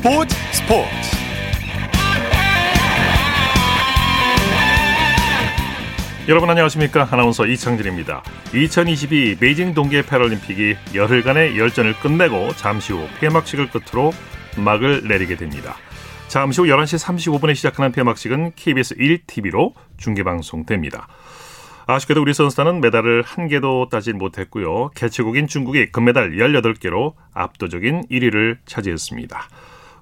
스포츠 0.00 0.34
스포츠. 0.52 0.88
여러분 6.26 6.48
안녕하십니까? 6.48 7.06
아나운서 7.10 7.44
이창진입니다. 7.44 8.22
2022 8.54 9.36
베이징 9.36 9.74
동계 9.74 10.00
패럴림픽이 10.06 10.76
열흘간의 10.94 11.58
열전을 11.58 12.00
끝내고 12.00 12.54
잠시 12.54 12.94
후 12.94 13.06
폐막식을 13.20 13.68
끝으로 13.68 14.12
막을 14.56 15.06
내리게 15.06 15.36
됩니다. 15.36 15.76
잠시 16.28 16.62
후 16.62 16.66
11시 16.68 16.98
35분에 17.04 17.54
시작하는 17.54 17.92
폐막식은 17.92 18.52
KBS 18.56 18.96
1TV로 18.96 19.74
중계방송됩니다. 19.98 21.08
아쉽게도 21.86 22.22
우리 22.22 22.32
선수단은 22.32 22.80
메달을 22.80 23.22
한 23.22 23.48
개도 23.48 23.90
따지 23.90 24.14
못했고요. 24.14 24.92
개최국인 24.94 25.46
중국이 25.46 25.92
금메달 25.92 26.30
18개로 26.36 27.12
압도적인 27.34 28.04
1위를 28.10 28.56
차지했습니다. 28.64 29.48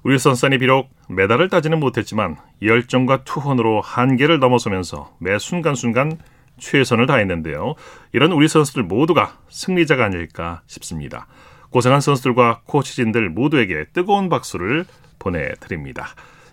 우리 0.03 0.17
선수단이 0.17 0.57
비록 0.59 0.89
메달을 1.09 1.49
따지는 1.49 1.79
못했지만 1.79 2.37
열정과 2.61 3.23
투혼으로 3.23 3.81
한계를 3.81 4.39
넘어서면서 4.39 5.15
매 5.19 5.37
순간순간 5.37 6.17
최선을 6.59 7.05
다했는데요. 7.05 7.75
이런 8.13 8.31
우리 8.31 8.47
선수들 8.47 8.83
모두가 8.83 9.37
승리자가 9.49 10.05
아닐까 10.05 10.61
싶습니다. 10.67 11.27
고생한 11.69 12.01
선수들과 12.01 12.61
코치진들 12.65 13.29
모두에게 13.29 13.85
뜨거운 13.93 14.29
박수를 14.29 14.85
보내드립니다. 15.19 16.07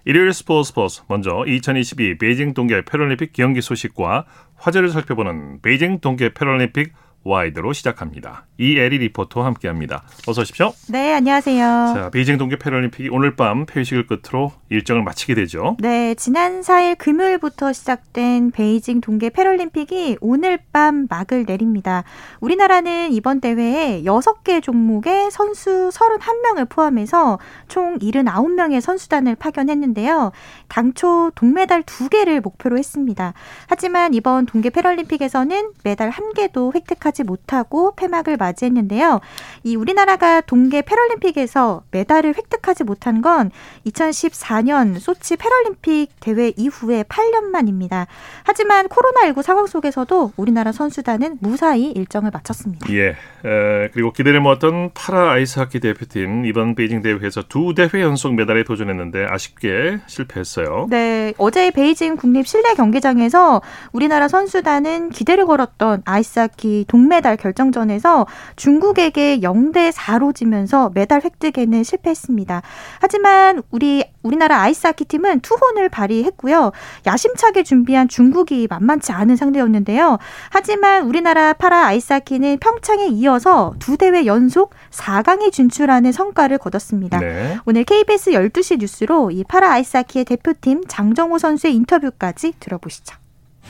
일요일 0.04 0.32
스포츠 0.32 0.68
스포츠 0.68 1.02
먼저 1.08 1.44
2022 1.46 2.18
베이징 2.18 2.54
동계 2.54 2.82
패럴림픽 2.82 3.32
경기 3.32 3.60
소식과 3.60 4.24
화제를 4.56 4.90
살펴보는 4.90 5.60
베이징 5.62 6.00
동계 6.00 6.32
패럴림픽 6.32 6.92
와이드로 7.26 7.72
시작합니다. 7.72 8.46
이혜리 8.58 8.98
리포터와 8.98 9.46
함께합니다. 9.46 10.04
어서 10.28 10.42
오십시오. 10.42 10.72
네, 10.88 11.12
안녕하세요. 11.14 11.58
자, 11.94 12.10
베이징 12.10 12.38
동계 12.38 12.56
패럴림픽이 12.56 13.08
오늘 13.10 13.34
밤 13.34 13.66
폐회식을 13.66 14.06
끝으로 14.06 14.52
일정을 14.70 15.02
마치게 15.02 15.34
되죠. 15.34 15.76
네, 15.80 16.14
지난 16.14 16.60
4일 16.60 16.96
금요일부터 16.96 17.72
시작된 17.72 18.52
베이징 18.52 19.00
동계 19.00 19.30
패럴림픽이 19.30 20.18
오늘 20.20 20.58
밤 20.72 21.06
막을 21.10 21.44
내립니다. 21.46 22.04
우리나라는 22.40 23.12
이번 23.12 23.40
대회에 23.40 24.02
6개 24.04 24.62
종목의 24.62 25.30
선수 25.30 25.90
31명을 25.92 26.68
포함해서 26.68 27.38
총 27.68 27.98
79명의 27.98 28.80
선수단을 28.80 29.34
파견했는데요. 29.34 30.30
당초 30.68 31.32
동메달 31.34 31.82
2개를 31.82 32.40
목표로 32.40 32.78
했습니다. 32.78 33.34
하지만 33.66 34.14
이번 34.14 34.46
동계 34.46 34.70
패럴림픽에서는 34.70 35.72
메달 35.84 36.10
1개도 36.10 36.74
획득하지 36.74 37.15
못하고 37.24 37.94
폐막을 37.94 38.36
맞이했는데요. 38.36 39.20
이 39.64 39.76
우리나라가 39.76 40.40
동계 40.40 40.82
패럴림픽에서 40.82 41.82
메달을 41.90 42.34
획득하지 42.36 42.84
못한 42.84 43.22
건 43.22 43.50
2014년 43.86 44.98
소치 44.98 45.36
패럴림픽 45.36 46.10
대회 46.20 46.52
이후에 46.56 47.02
8년 47.04 47.44
만입니다. 47.44 48.06
하지만 48.44 48.88
코로나19 48.88 49.42
상황 49.42 49.66
속에서도 49.66 50.32
우리나라 50.36 50.72
선수단은 50.72 51.38
무사히 51.40 51.90
일정을 51.92 52.30
마쳤습니다. 52.32 52.92
예. 52.92 53.08
에, 53.08 53.88
그리고 53.92 54.12
기대를 54.12 54.40
모았던 54.40 54.90
파라 54.94 55.32
아이스하키 55.32 55.80
대표팀 55.80 56.44
이번 56.46 56.74
베이징 56.74 57.02
대회에서 57.02 57.42
두 57.48 57.74
대회 57.74 58.02
연속 58.02 58.34
메달에 58.34 58.64
도전했는데 58.64 59.26
아쉽게 59.28 59.98
실패했어요. 60.06 60.86
네, 60.90 61.32
어제 61.38 61.70
베이징 61.70 62.16
국립 62.16 62.46
실내 62.46 62.74
경기장에서 62.74 63.62
우리나라 63.92 64.28
선수단은 64.28 65.10
기대를 65.10 65.46
걸었던 65.46 66.02
아이스하키 66.04 66.86
동 66.88 67.05
메달 67.08 67.36
결정전에서 67.36 68.26
중국에게 68.56 69.40
0대 69.40 69.92
4로 69.92 70.34
지면서 70.34 70.90
메달 70.94 71.22
획득에는 71.22 71.84
실패했습니다. 71.84 72.62
하지만 73.00 73.62
우리 73.70 74.04
우리나라 74.22 74.60
아이스하키 74.62 75.04
팀은 75.04 75.40
투혼을 75.40 75.88
발휘했고요. 75.88 76.72
야심차게 77.06 77.62
준비한 77.62 78.08
중국이 78.08 78.66
만만치 78.68 79.12
않은 79.12 79.36
상대였는데요. 79.36 80.18
하지만 80.50 81.04
우리나라 81.04 81.52
파라 81.52 81.86
아이스하키는 81.86 82.58
평창에 82.58 83.06
이어서 83.06 83.74
두 83.78 83.96
대회 83.96 84.26
연속 84.26 84.74
4강에 84.90 85.52
진출하는 85.52 86.12
성과를 86.12 86.58
거뒀습니다. 86.58 87.20
네. 87.20 87.58
오늘 87.64 87.84
KBS 87.84 88.32
12시 88.32 88.78
뉴스로 88.80 89.30
이 89.30 89.44
파라 89.44 89.72
아이스하키의 89.72 90.24
대표팀 90.24 90.84
장정호 90.88 91.38
선수의 91.38 91.74
인터뷰까지 91.74 92.54
들어보시죠. 92.58 93.16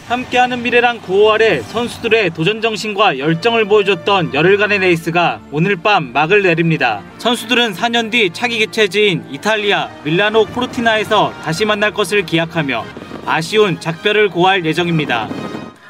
함께하는 0.08 0.62
미래란 0.62 1.00
구호 1.00 1.30
아래 1.30 1.60
선수들의 1.60 2.30
도전 2.30 2.60
정신과 2.60 3.18
열정을 3.18 3.64
보여줬던 3.64 4.34
열흘간의 4.34 4.78
레이스가 4.78 5.40
오늘 5.50 5.76
밤 5.76 6.12
막을 6.12 6.42
내립니다. 6.42 7.02
선수들은 7.18 7.72
4년 7.72 8.12
뒤 8.12 8.30
차기 8.32 8.58
개최지인 8.58 9.24
이탈리아 9.32 9.88
밀라노 10.04 10.46
코르티나에서 10.46 11.32
다시 11.42 11.64
만날 11.64 11.92
것을 11.92 12.24
기약하며 12.24 12.84
아쉬운 13.26 13.80
작별을 13.80 14.28
고할 14.28 14.64
예정입니다. 14.64 15.28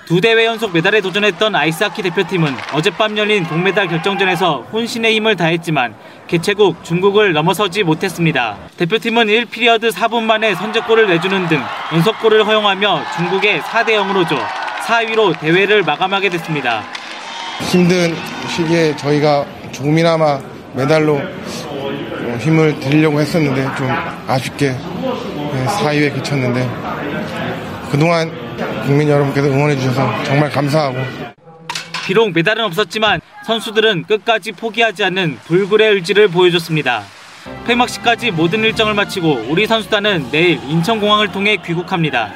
두 0.07 0.21
대회 0.21 0.47
연속 0.47 0.73
메달에 0.73 1.01
도전했던 1.01 1.57
아이스하키 1.57 2.01
대표팀은 2.01 2.55
어젯밤 2.73 3.19
열린 3.19 3.43
동메달 3.43 3.89
결정전에서 3.89 4.69
혼신의 4.73 5.17
힘을 5.17 5.35
다했지만 5.35 5.97
개최국 6.29 6.85
중국을 6.85 7.33
넘어서지 7.33 7.83
못했습니다. 7.83 8.57
대표팀은 8.77 9.27
1피리어드 9.27 9.91
4분 9.91 10.23
만에 10.23 10.55
선제골을 10.55 11.09
내주는 11.09 11.49
등 11.49 11.61
연속골을 11.93 12.47
허용하며 12.47 13.03
중국에 13.17 13.59
4대 13.59 13.97
0으로 13.97 14.29
져 14.29 14.39
4위로 14.87 15.41
대회를 15.41 15.83
마감하게 15.83 16.29
됐습니다. 16.29 16.85
힘든 17.69 18.15
시기에 18.49 18.95
저희가 18.95 19.45
조금이나마 19.73 20.39
메달로 20.75 21.21
힘을 22.39 22.79
드리려고 22.79 23.21
했었는데 23.21 23.69
좀 23.77 23.91
아쉽게 24.29 24.77
4위에 25.67 26.15
그쳤는데 26.15 26.69
그동안 27.91 28.46
국민 28.87 29.09
여러분께서 29.09 29.49
응원해 29.49 29.77
주셔서 29.77 30.23
정말 30.23 30.49
감사하고 30.49 30.97
비록 32.07 32.33
메달은 32.33 32.65
없었지만 32.67 33.21
선수들은 33.45 34.05
끝까지 34.05 34.53
포기하지 34.53 35.03
않는 35.05 35.39
불굴의 35.45 35.95
의지를 35.95 36.29
보여줬습니다. 36.29 37.03
폐막식까지 37.67 38.31
모든 38.31 38.61
일정을 38.61 38.95
마치고 38.95 39.47
우리 39.49 39.67
선수단은 39.67 40.31
내일 40.31 40.61
인천공항을 40.69 41.33
통해 41.33 41.57
귀국합니다. 41.65 42.33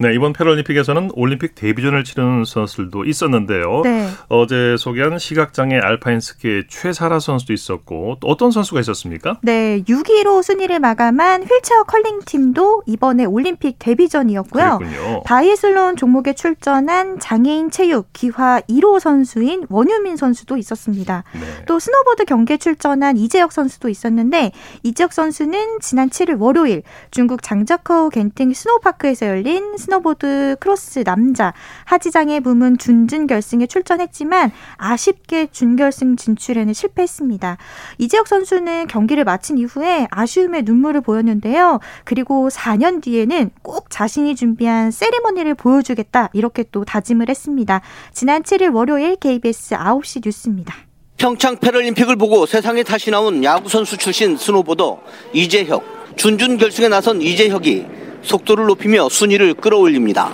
네, 0.00 0.14
이번 0.14 0.32
패럴림픽에서는 0.32 1.10
올림픽 1.14 1.56
데뷔전을 1.56 2.04
치르는 2.04 2.44
선수들도 2.44 3.04
있었는데요. 3.04 3.82
네. 3.82 4.08
어제 4.28 4.76
소개한 4.78 5.18
시각장애 5.18 5.76
알파인 5.76 6.20
스키의 6.20 6.64
최사라 6.68 7.18
선수도 7.18 7.52
있었고 7.52 8.18
또 8.20 8.28
어떤 8.28 8.52
선수가 8.52 8.80
있었습니까? 8.80 9.38
네, 9.42 9.82
6위로 9.88 10.42
순위를 10.44 10.78
마감한 10.78 11.42
휠체어 11.42 11.82
컬링 11.82 12.20
팀도 12.24 12.84
이번에 12.86 13.24
올림픽 13.24 13.76
데뷔전이었고요. 13.80 14.78
바이애슬론 15.24 15.96
종목에 15.96 16.32
출전한 16.32 17.18
장애인 17.18 17.72
체육 17.72 18.12
귀화 18.12 18.60
1호 18.68 19.00
선수인 19.00 19.66
원유민 19.68 20.16
선수도 20.16 20.56
있었습니다. 20.56 21.24
네. 21.32 21.40
또 21.66 21.80
스노보드 21.80 22.24
경기에 22.24 22.58
출전한 22.58 23.16
이제혁 23.16 23.50
선수도 23.52 23.88
있었는데 23.88 24.52
이제혁 24.84 25.12
선수는 25.12 25.80
지난 25.80 26.08
7일 26.08 26.40
월요일 26.40 26.82
중국 27.10 27.42
장자커우 27.42 28.10
겐팅 28.10 28.52
스노우파크에서 28.52 29.26
열린 29.26 29.76
스노보드 29.88 30.56
크로스 30.60 31.02
남자 31.04 31.54
하지장애 31.84 32.40
부문 32.40 32.76
준준 32.76 33.26
결승에 33.26 33.66
출전했지만 33.66 34.52
아쉽게 34.76 35.48
준결승 35.50 36.16
진출에는 36.16 36.72
실패했습니다. 36.74 37.56
이제혁 37.96 38.28
선수는 38.28 38.86
경기를 38.86 39.24
마친 39.24 39.56
이후에 39.56 40.06
아쉬움의 40.10 40.62
눈물을 40.64 41.00
보였는데요. 41.00 41.80
그리고 42.04 42.48
4년 42.50 43.02
뒤에는 43.02 43.50
꼭 43.62 43.86
자신이 43.88 44.36
준비한 44.36 44.90
세리머니를 44.90 45.54
보여주겠다 45.54 46.28
이렇게 46.34 46.64
또 46.70 46.84
다짐을 46.84 47.30
했습니다. 47.30 47.80
지난 48.12 48.42
7일 48.42 48.74
월요일 48.74 49.16
KBS 49.16 49.74
9시 49.74 50.22
뉴스입니다. 50.26 50.74
평창 51.16 51.56
패럴림픽을 51.56 52.16
보고 52.16 52.44
세상에 52.46 52.82
다시 52.82 53.10
나온 53.10 53.42
야구 53.42 53.68
선수 53.68 53.96
출신 53.96 54.36
스노보더 54.36 55.00
이제혁 55.32 56.16
준준 56.16 56.58
결승에 56.58 56.88
나선 56.88 57.22
이제혁이 57.22 58.07
속도를 58.22 58.66
높이며 58.66 59.08
순위를 59.08 59.54
끌어올립니다. 59.54 60.32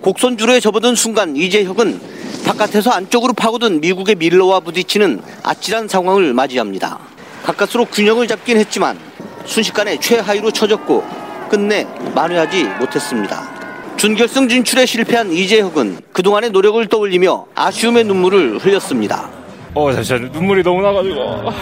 곡선주로에 0.00 0.60
접어든 0.60 0.94
순간 0.94 1.36
이제혁은 1.36 2.00
바깥에서 2.46 2.90
안쪽으로 2.90 3.32
파고든 3.32 3.80
미국의 3.80 4.16
밀러와 4.16 4.60
부딪히는 4.60 5.22
아찔한 5.42 5.88
상황을 5.88 6.34
맞이합니다. 6.34 6.98
가까스로 7.42 7.86
균형을 7.86 8.26
잡긴 8.26 8.58
했지만 8.58 8.98
순식간에 9.46 9.98
최하위로 9.98 10.50
처졌고 10.50 11.04
끝내 11.48 11.86
만회하지 12.14 12.64
못했습니다. 12.80 13.50
준결승 13.96 14.48
진출에 14.48 14.86
실패한 14.86 15.32
이제혁은 15.32 15.98
그동안의 16.12 16.50
노력을 16.50 16.84
떠올리며 16.86 17.46
아쉬움의 17.54 18.04
눈물을 18.04 18.58
흘렸습니다. 18.58 19.30
어, 19.74 19.92
진짜 19.92 20.18
눈물이 20.18 20.62
너무 20.62 20.82
나가지고. 20.82 21.20
어, 21.20 21.52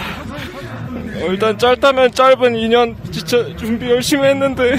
일단 1.29 1.57
짧다면 1.57 2.11
짧은 2.11 2.53
2년 2.53 2.95
진짜 3.11 3.45
준비 3.57 3.89
열심히 3.89 4.27
했는데 4.27 4.75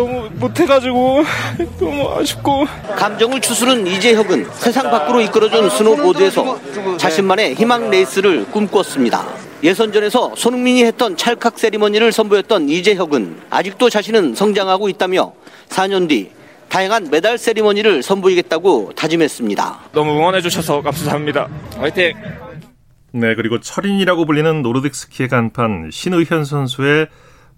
너무 0.00 0.30
못해가지고 0.32 1.22
너무 1.78 2.08
아쉽고 2.16 2.64
감정을 2.96 3.38
추스른 3.42 3.86
이제혁은 3.86 4.46
세상 4.52 4.90
밖으로 4.90 5.20
이끌어준 5.20 5.68
스노보드에서 5.68 6.96
자신만의 6.96 7.54
희망 7.54 7.90
레이스를 7.90 8.46
꿈꿨습니다. 8.46 9.28
예선전에서 9.62 10.32
손흥민이 10.36 10.84
했던 10.84 11.18
찰칵 11.18 11.58
세리머니를 11.58 12.12
선보였던 12.12 12.70
이제혁은 12.70 13.42
아직도 13.50 13.90
자신은 13.90 14.34
성장하고 14.34 14.88
있다며 14.88 15.34
4년 15.68 16.08
뒤 16.08 16.30
다양한 16.70 17.10
메달 17.10 17.36
세리머니를 17.36 18.02
선보이겠다고 18.02 18.92
다짐했습니다. 18.96 19.80
너무 19.92 20.12
응원해 20.12 20.40
주셔서 20.40 20.80
감사합니다. 20.80 21.48
화이팅! 21.76 22.14
네, 23.12 23.34
그리고 23.34 23.60
철인이라고 23.60 24.24
불리는 24.24 24.62
노르딕 24.62 24.94
스키의 24.94 25.28
간판 25.28 25.90
신의현 25.92 26.46
선수의 26.46 27.08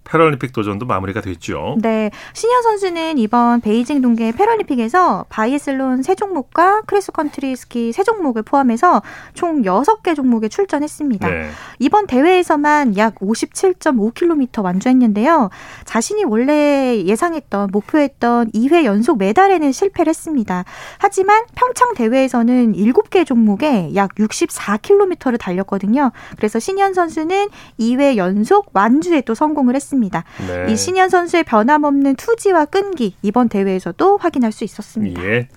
패럴림픽 0.04 0.52
도전도 0.52 0.87
마무리가 0.87 1.20
됐죠. 1.20 1.76
네. 1.81 2.10
신의현 2.34 2.62
선수는 2.62 3.19
이번 3.19 3.60
베이징 3.60 4.02
동계 4.02 4.32
패럴림픽에서 4.32 5.26
바이애슬론 5.28 6.02
세 6.02 6.14
종목과 6.14 6.82
크로스컨트리 6.82 7.56
스키 7.56 7.93
세 7.93 8.02
종목을 8.02 8.43
포함해서 8.43 9.02
총 9.34 9.62
6개 9.62 10.14
종목에 10.14 10.49
출전했습니다. 10.49 11.28
네. 11.28 11.49
이번 11.78 12.06
대회에서만 12.06 12.96
약 12.96 13.14
57.5km 13.16 14.62
완주했는데요. 14.62 15.50
자신이 15.84 16.25
원래 16.25 17.02
예상했던 17.05 17.70
목표했던 17.72 18.50
2회 18.50 18.84
연속 18.84 19.19
메달에는 19.19 19.72
실패를 19.72 20.10
했습니다. 20.10 20.64
하지만 20.98 21.44
평창 21.55 21.94
대회에서는 21.94 22.72
7개 22.75 23.25
종목에 23.25 23.94
약 23.94 24.14
64km를 24.16 25.38
달렸거든요. 25.38 26.10
그래서 26.37 26.58
신현 26.58 26.93
선수는 26.93 27.48
2회 27.78 28.16
연속 28.16 28.70
완주에 28.72 29.22
또 29.22 29.34
성공을 29.34 29.75
했습니다. 29.75 29.92
했습니다. 29.93 30.25
네. 30.47 30.73
이 30.73 30.77
신현 30.77 31.09
선수의 31.09 31.44
변함없는 31.44 32.17
투지와 32.17 32.65
끈기 32.67 33.15
이번 33.23 33.49
대회에서도 33.49 34.17
확인할 34.17 34.53
수 34.53 34.65
있었습니다. 34.65 35.23
예. 35.23 35.49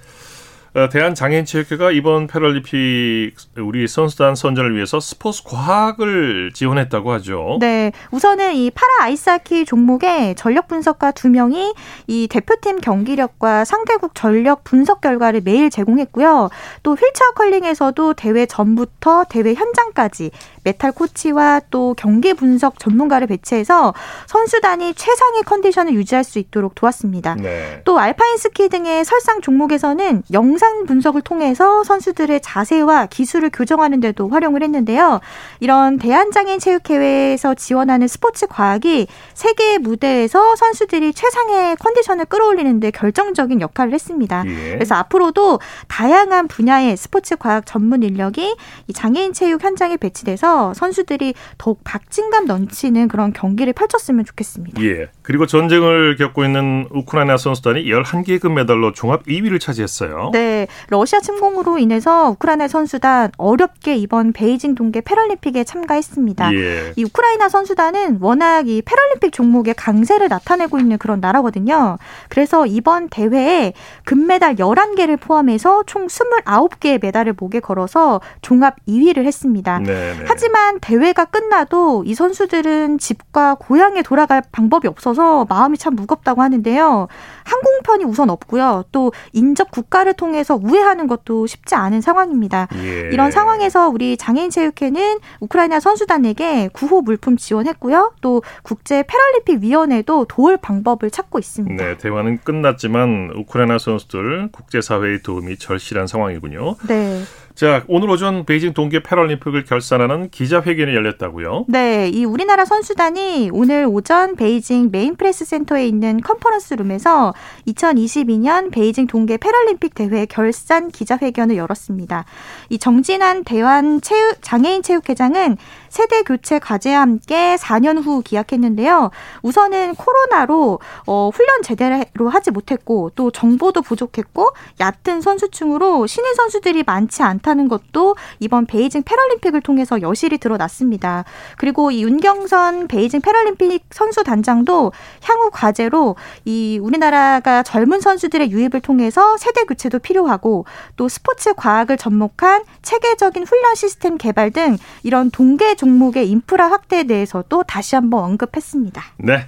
어, 0.76 0.90
대한장애인체육회가 0.90 1.92
이번 1.92 2.28
패럴림픽 2.28 3.34
우리 3.60 3.88
선수단 3.88 4.36
선전을 4.36 4.76
위해서 4.76 5.00
스포츠 5.00 5.42
과학을 5.46 6.52
지원했다고 6.54 7.14
하죠. 7.14 7.60
네. 7.62 7.94
우선은 8.12 8.56
이 8.56 8.72
파라 8.72 9.06
아이스하키 9.06 9.64
종목의 9.64 10.36
전력 10.36 10.68
분석가 10.68 11.12
두 11.12 11.30
명이 11.30 11.74
이 12.08 12.28
대표팀 12.30 12.82
경기력과 12.82 13.64
상대국 13.64 14.16
전력 14.16 14.66
분석 14.66 15.00
결과를 15.00 15.44
매일 15.46 15.70
제공했고요. 15.70 16.50
또 16.84 16.92
휠체어 16.92 17.32
컬링에서도 17.36 18.14
대회 18.16 18.46
전부터 18.46 19.28
대회 19.30 19.54
현장까지 19.54 20.32
멘탈 20.66 20.92
코치와 20.92 21.62
또 21.70 21.94
경기 21.96 22.34
분석 22.34 22.80
전문가를 22.80 23.28
배치해서 23.28 23.94
선수단이 24.26 24.96
최상의 24.96 25.44
컨디션을 25.44 25.94
유지할 25.94 26.24
수 26.24 26.40
있도록 26.40 26.74
도왔습니다. 26.74 27.36
네. 27.36 27.82
또 27.86 28.00
알파인 28.00 28.38
스키 28.38 28.68
등의 28.68 29.06
설상 29.06 29.42
종목에서는 29.42 30.24
영상 30.34 30.86
분석을 30.86 31.22
통해서 31.22 31.84
선수들의 31.84 32.42
자세와 32.42 33.06
기술을 33.06 33.52
교정하는 33.54 34.00
데도 34.00 34.30
활용을 34.30 34.64
했는데요. 34.64 35.22
이런 35.60 35.98
대한장애인 35.98 36.60
체육회에서 36.60 37.54
지원하는 37.54 38.08
스포츠 38.08 38.48
과학이 38.48 39.08
세계 39.36 39.78
무대에서 39.78 40.56
선수들이 40.56 41.14
최상의 41.14 41.76
컨디션을 41.76 42.26
끌어올리는 42.26 42.80
데 42.80 42.90
결정적인 42.90 43.62
역할을 43.62 43.94
했습니다. 43.94 44.44
예. 44.48 44.72
그래서 44.74 44.96
앞으로도 44.96 45.60
다양한 45.88 46.48
분야의 46.48 46.98
스포츠 46.98 47.36
과학 47.36 47.68
전문 47.68 48.02
인력이 48.02 48.56
이 48.88 48.94
장애인 48.94 49.34
체육 49.34 49.64
현장에 49.64 49.98
배치돼서 49.98 50.55
선수들이 50.74 51.34
더욱 51.58 51.80
박진감 51.84 52.46
넘치는 52.46 53.08
그런 53.08 53.34
경기를 53.34 53.74
펼쳤으면 53.74 54.26
좋겠습니다. 54.26 54.82
예. 54.84 55.10
그리고 55.22 55.46
전쟁을 55.46 56.16
겪고 56.18 56.46
있는 56.46 56.88
우크라이나 56.92 57.38
선수단이 57.38 57.86
11개 57.86 58.40
금메달로 58.40 58.94
종합 58.94 59.26
2위를 59.26 59.60
차지했어요. 59.60 60.32
네. 60.34 60.68
러시아 60.90 61.20
침공으로 61.20 61.78
인해서 61.78 62.30
우크라이나 62.30 62.68
선수단 62.68 63.32
어렵게 63.38 63.96
이번 63.96 64.34
베이징 64.34 64.76
동계 64.76 65.02
패럴림픽에 65.02 65.64
참가했습니다. 65.64 66.54
예. 66.54 66.94
이 66.96 67.04
우크라이나 67.04 67.50
선수단은 67.50 68.20
워낙 68.22 68.68
이 68.68 68.82
패럴림픽 68.82 69.32
종목의 69.34 69.74
강세를 69.76 70.28
나타내고 70.30 70.80
있는 70.80 70.98
그런 70.98 71.20
나라거든요. 71.20 71.98
그래서 72.30 72.66
이번 72.66 73.10
대회에 73.10 73.74
금메달 74.04 74.56
11개를 74.56 75.20
포함해서 75.20 75.84
총 75.86 76.08
29개의 76.08 77.02
메달을 77.02 77.34
목에 77.38 77.60
걸어서 77.60 78.22
종합 78.42 78.76
2위를 78.88 79.26
했습니다. 79.26 79.80
네네. 79.80 80.26
하지만 80.28 80.45
하지만 80.46 80.80
대회가 80.80 81.26
끝나도 81.26 82.04
이 82.06 82.14
선수들은 82.14 83.00
집과 83.00 83.56
고향에 83.56 84.04
돌아갈 84.04 84.44
방법이 84.52 84.88
없어서 84.88 85.46
마음이 85.50 85.76
참 85.80 85.96
무겁다고 85.96 86.44
하는데요. 86.44 87.08
항공편이 87.46 88.04
우선 88.04 88.30
없고요. 88.30 88.84
또 88.92 89.12
인접 89.34 89.72
국가를 89.72 90.14
통해서 90.14 90.56
우회하는 90.56 91.08
것도 91.08 91.48
쉽지 91.48 91.74
않은 91.74 92.02
상황입니다. 92.02 92.68
예. 92.76 93.10
이런 93.12 93.32
상황에서 93.32 93.90
우리 93.90 94.18
장애인 94.18 94.52
체육회는 94.52 95.18
우크라이나 95.40 95.80
선수단에게 95.80 96.70
구호 96.74 97.02
물품 97.02 97.38
지원했고요. 97.38 98.14
또 98.22 98.44
국제 98.62 99.04
패럴림픽 99.08 99.64
위원회도 99.64 100.26
도울 100.30 100.58
방법을 100.58 101.10
찾고 101.10 101.40
있습니다. 101.40 101.84
네, 101.84 101.98
대회는 101.98 102.38
끝났지만 102.44 103.32
우크라이나 103.36 103.80
선수들 103.80 104.50
국제사회의 104.52 105.24
도움이 105.24 105.58
절실한 105.58 106.06
상황이군요. 106.06 106.76
네. 106.88 107.24
자, 107.56 107.86
오늘 107.88 108.10
오전 108.10 108.44
베이징 108.44 108.74
동계 108.74 109.02
패럴림픽을 109.02 109.64
결산하는 109.64 110.30
기자회견이 110.30 110.94
열렸다고요? 110.94 111.64
네, 111.70 112.10
이 112.10 112.26
우리나라 112.26 112.66
선수단이 112.66 113.50
오늘 113.54 113.88
오전 113.90 114.36
베이징 114.36 114.90
메인 114.92 115.16
프레스 115.16 115.46
센터에 115.46 115.88
있는 115.88 116.20
컨퍼런스 116.20 116.74
룸에서 116.74 117.34
2022년 117.66 118.74
베이징 118.74 119.08
동계 119.08 119.38
패럴림픽 119.38 119.96
대회 119.96 120.26
결산 120.26 120.92
기자회견을 120.92 121.56
열었습니다. 121.56 122.26
이 122.72 122.78
정진완 122.78 123.46
대한 123.46 124.02
체육 124.02 124.42
장애인 124.42 124.84
체육회장은 124.84 125.56
세대 125.88 126.24
교체 126.24 126.60
과제와 126.60 127.00
함께 127.00 127.56
4년 127.56 128.04
후 128.04 128.22
기약했는데요. 128.22 129.12
우선은 129.44 129.96
코로나로 129.96 130.80
어, 131.08 131.30
훈련 131.34 131.62
제대로 131.62 132.28
하지 132.28 132.52
못했고 132.52 133.14
또 133.16 133.32
정보도 133.32 133.82
부족했고 133.82 134.50
얕은 134.82 135.22
선수층으로 135.22 136.06
신인 136.06 136.34
선수들이 136.36 136.84
많지 136.84 137.24
않다는 137.46 137.68
것도 137.68 138.16
이번 138.40 138.66
베이징 138.66 139.04
패럴림픽을 139.04 139.62
통해서 139.62 140.02
여실히 140.02 140.40
드러났습니다. 140.40 141.24
그리고 141.58 141.92
이 141.92 142.04
윤경선 142.04 142.88
베이징 142.88 143.22
패럴림픽 143.22 143.84
선수 143.92 144.24
단장도 144.24 144.92
향후 145.24 145.50
과제로 145.52 146.16
이 146.44 146.80
우리나라가 146.82 147.62
젊은 147.62 148.02
선수들의 148.02 148.52
유입을 148.52 148.82
통해서 148.82 149.38
세대 149.38 149.64
교체도 149.64 150.00
필요하고 150.00 150.66
또 150.96 151.08
스포츠 151.08 151.54
과학을 151.54 151.98
접목한 151.98 152.64
체계적인 152.82 153.46
훈련 153.46 153.76
시스템 153.76 154.18
개발 154.18 154.52
등 154.52 154.78
이런 155.04 155.30
동계 155.30 155.76
종목의 155.76 156.30
인프라 156.30 156.70
확대에 156.70 157.04
대해서도 157.04 157.64
다시 157.64 157.96
한번 157.96 158.24
언급했습니다. 158.24 159.04
네. 159.20 159.48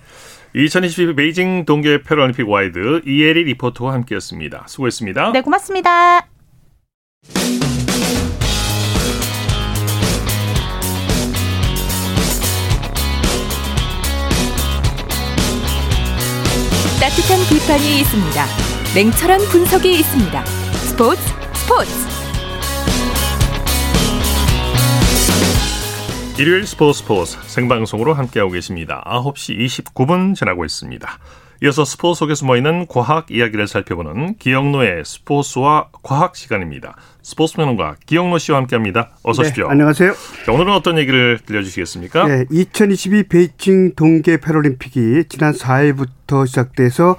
2022 0.56 1.16
베이징 1.16 1.66
동계 1.66 2.02
패럴림픽 2.04 2.50
와이드 2.50 3.02
이혜리 3.06 3.44
리포터와 3.44 3.94
함께했습니다. 3.94 4.66
수고했습니다. 4.68 5.32
네, 5.34 5.42
고맙습니다. 5.42 6.28
따뜻한 17.18 17.40
비판이 17.50 18.00
있습니다. 18.02 18.46
냉철한 18.94 19.40
분석이 19.50 19.92
있습니다. 19.92 20.46
스포츠 20.46 21.20
스포츠 21.56 21.92
일요일 26.40 26.68
스포츠 26.68 27.00
스포츠 27.00 27.38
생방송으로 27.42 28.14
함께하고 28.14 28.52
계십니다. 28.52 29.04
9시 29.08 29.58
29분 29.58 30.36
지나고 30.36 30.64
있습니다. 30.64 31.20
이어서 31.64 31.86
스포츠 31.86 32.20
속에 32.20 32.36
숨어있는 32.36 32.86
과학 32.86 33.32
이야기를 33.32 33.68
살펴보는 33.68 34.38
기영노의 34.38 35.04
스포츠와 35.04 35.90
과학 36.04 36.36
시간입니다. 36.36 36.96
스포츠맨과 37.28 37.98
기영노 38.06 38.38
씨와 38.38 38.60
함께합니다. 38.60 39.10
어서 39.22 39.42
오십시오. 39.42 39.66
네, 39.66 39.72
안녕하세요. 39.72 40.14
자, 40.46 40.52
오늘은 40.54 40.72
어떤 40.72 40.98
얘기를 40.98 41.38
들려주시겠습니까? 41.46 42.26
네, 42.26 42.46
2022 42.50 43.24
베이징 43.24 43.96
동계 43.96 44.38
패럴림픽이 44.38 45.26
지난 45.28 45.52
4일부터 45.52 46.48
시작돼서 46.48 47.18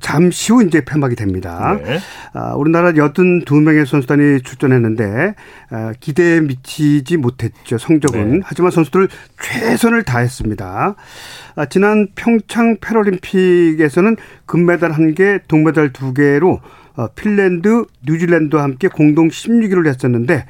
잠시 0.00 0.52
후 0.52 0.64
이제 0.64 0.82
폐막이 0.82 1.14
됩니다. 1.14 1.78
네. 1.84 1.98
아, 2.32 2.54
우리나라 2.54 2.92
82명의 2.92 3.84
선수단이 3.84 4.40
출전했는데 4.40 5.34
아, 5.68 5.92
기대에 6.00 6.40
미치지 6.40 7.18
못했죠. 7.18 7.76
성적은. 7.76 8.32
네. 8.32 8.40
하지만 8.42 8.70
선수들 8.70 9.08
최선을 9.42 10.04
다했습니다. 10.04 10.94
아, 11.56 11.66
지난 11.66 12.08
평창 12.14 12.78
패럴림픽에서는 12.80 14.16
금메달 14.46 14.92
1개, 14.92 15.42
동메달 15.48 15.92
2개로 15.92 16.54
어, 16.54 16.60
핀란드, 17.14 17.84
뉴질랜드와 18.06 18.62
함께 18.62 18.88
공동 18.88 19.28
16위를 19.28 19.86
했었는데 19.86 20.46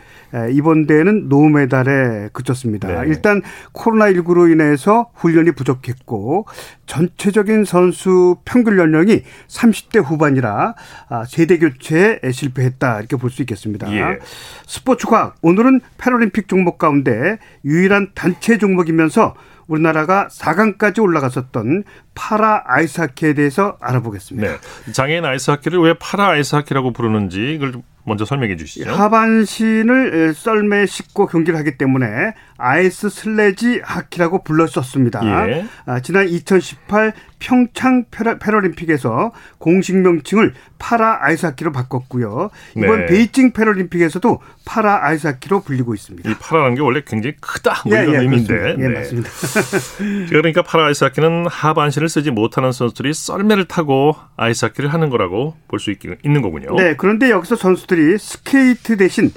이번 0.53 0.87
대회는 0.87 1.29
노메달에 1.29 2.31
그쳤습니다. 2.33 2.89
네. 2.89 3.09
일단 3.09 3.43
코로나19로 3.73 4.51
인해서 4.51 5.11
훈련이 5.15 5.53
부족했고 5.53 6.47
전체적인 6.87 7.65
선수 7.65 8.37
평균 8.45 8.79
연령이 8.79 9.23
30대 9.49 10.03
후반이라 10.05 10.75
아, 11.09 11.25
세대 11.25 11.59
교체에 11.59 12.19
실패했다 12.33 12.99
이렇게 13.01 13.17
볼 13.17 13.31
수 13.31 13.43
있겠습니다. 13.43 13.91
예. 13.93 14.19
스포츠 14.67 15.07
과학 15.07 15.37
오늘은 15.43 15.81
패럴림픽 15.99 16.49
종목 16.49 16.79
가운데 16.79 17.39
유일한 17.65 18.09
단체 18.15 18.59
종목이면서 18.59 19.35
우리나라가 19.71 20.27
4강까지 20.29 21.01
올라갔었던 21.01 21.85
파라 22.15 22.65
아이스하키에 22.67 23.35
대해서 23.35 23.79
알아보겠습니다. 23.81 24.49
네. 24.49 24.93
장애인 24.93 25.25
아이스하키를 25.25 25.79
왜 25.81 25.95
파라 25.95 26.31
아이스하키라고 26.31 26.93
부르는지 26.93 27.55
이걸 27.55 27.75
먼저 28.05 28.25
설명해 28.25 28.57
주시죠. 28.57 28.91
하반신을 28.93 30.35
썰매 30.35 30.87
싣고 30.87 31.27
경기를 31.27 31.59
하기 31.61 31.79
때문에 31.79 32.35
아이스 32.59 33.09
슬래지 33.09 33.81
하키라고 33.85 34.43
불렀었습니다. 34.43 35.49
예. 35.49 35.67
아, 35.87 36.01
지난 36.01 36.29
2018 36.29 37.13
평창 37.41 38.05
패럴림픽에서 38.11 39.33
공식 39.59 39.97
명칭을 39.97 40.55
파라 40.79 41.19
아이스하키로 41.23 41.73
바꿨고요. 41.73 42.51
이번 42.77 43.01
네. 43.01 43.07
베이징 43.07 43.53
패럴림픽에서도 43.53 44.41
파라 44.65 45.05
아이스하키로 45.05 45.63
불리고 45.63 45.95
있습니다. 45.95 46.31
이 46.31 46.35
파라라는 46.41 46.77
게 46.77 46.83
원래 46.83 47.03
굉장히 47.05 47.35
크다 47.41 47.83
뭐 47.87 47.97
예, 47.97 48.03
이런 48.03 48.15
예, 48.15 48.19
의미인데. 48.21 48.77
예, 48.79 48.89
네. 48.89 48.89
맞습니다. 48.89 49.31
그러니까 50.31 50.63
파라 50.63 50.87
아이스하키는 50.87 51.47
하반신을 51.49 52.09
쓰지 52.09 52.31
못하는 52.31 52.71
선수들이 52.73 53.13
썰매를 53.13 53.65
타고 53.67 54.15
아이스하키를 54.37 54.93
하는 54.93 55.11
거라고 55.11 55.57
볼 55.69 55.81
수 55.81 55.91
있는 56.23 56.43
거군요. 56.43 56.77
네, 56.77 56.95
그런데 56.97 57.31
여기서 57.31 57.57
선수들이 57.57 58.19
스케이트 58.19 58.97
대신 58.99 59.33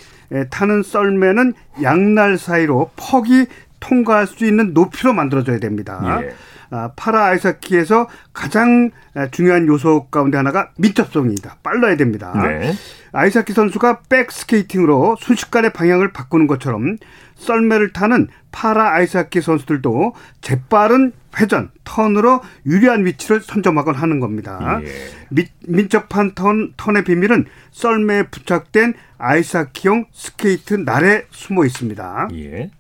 타는 0.50 0.84
썰매는 0.84 1.54
양날 1.82 2.38
사이로 2.38 2.92
퍽이 2.98 3.46
통과할 3.80 4.28
수 4.28 4.46
있는 4.46 4.74
높이로 4.74 5.14
만들어져야 5.14 5.60
됩니다. 5.60 6.20
예. 6.22 6.34
아, 6.74 6.92
파라 6.96 7.26
아이스하키에서 7.26 8.08
가장 8.34 8.90
중요한 9.30 9.68
요소 9.68 10.08
가운데 10.08 10.38
하나가 10.38 10.72
민첩성입니다. 10.80 11.58
빨라야 11.62 11.98
됩니다. 11.98 12.34
네. 12.48 12.74
아이스하키 13.12 13.54
선수가 13.54 14.02
백스케이팅으로 14.10 15.16
순식간에 15.20 15.70
방향을 15.70 16.12
바꾸는 16.14 16.48
것처럼 16.48 16.98
썰매를 17.36 17.94
타는 17.94 18.28
파라 18.52 18.92
아이스하키 18.94 19.42
선수들도 19.42 20.16
재빠른 20.42 21.12
회전, 21.40 21.70
턴으로 21.84 22.42
유리한 22.66 23.06
위치를 23.06 23.42
선점하곤 23.42 23.94
하는 23.94 24.20
겁니다. 24.20 24.80
예. 24.84 24.88
미, 25.30 25.46
민첩한 25.68 26.34
턴, 26.34 26.74
턴의 26.78 27.04
비밀은 27.04 27.46
썰매에 27.72 28.24
부착된 28.32 28.96
아이스하키용 29.20 30.06
스케이트 30.12 30.74
날에 30.74 31.26
숨어 31.30 31.66
있습니다. 31.66 32.30
예. 32.34 32.72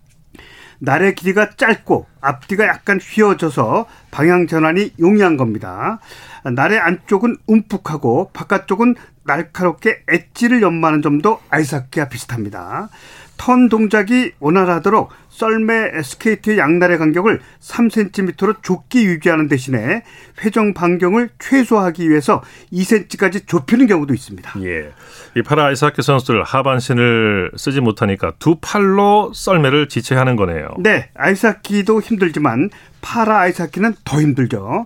날의 0.83 1.15
길이가 1.15 1.49
짧고 1.55 2.07
앞뒤가 2.19 2.67
약간 2.67 2.99
휘어져서 3.01 3.85
방향 4.11 4.47
전환이 4.47 4.91
용이한 4.99 5.37
겁니다. 5.37 5.99
날의 6.43 6.77
안쪽은 6.77 7.37
움푹하고 7.47 8.31
바깥쪽은 8.33 8.95
날카롭게 9.23 10.03
엣지를 10.09 10.61
연마하는 10.61 11.01
점도 11.01 11.39
아이스하키와 11.49 12.09
비슷합니다. 12.09 12.89
턴 13.37 13.69
동작이 13.69 14.33
원활하도록 14.39 15.09
썰매 15.33 16.03
스케이트의 16.03 16.57
양날의 16.59 16.97
간격을 16.99 17.39
3cm로 17.59 18.61
좁게 18.61 19.03
유지하는 19.03 19.47
대신에 19.47 20.03
회전 20.43 20.73
반경을 20.73 21.29
최소화하기 21.39 22.09
위해서 22.09 22.43
2cm까지 22.71 23.47
좁히는 23.47 23.87
경우도 23.87 24.13
있습니다. 24.13 24.51
예. 24.63 24.91
이 25.35 25.41
파라 25.41 25.65
아이스하키 25.65 26.01
선수들 26.01 26.43
하반신을 26.43 27.51
쓰지 27.55 27.81
못하니까 27.81 28.33
두 28.37 28.57
팔로 28.61 29.31
썰매를 29.33 29.89
지쳐야 29.89 30.16
하는 30.16 30.35
거네요. 30.35 30.69
네. 30.77 31.09
아이스하키도 31.15 32.01
힘들지만 32.01 32.69
파라 33.01 33.39
아이스하키는 33.39 33.95
더 34.05 34.21
힘들죠. 34.21 34.85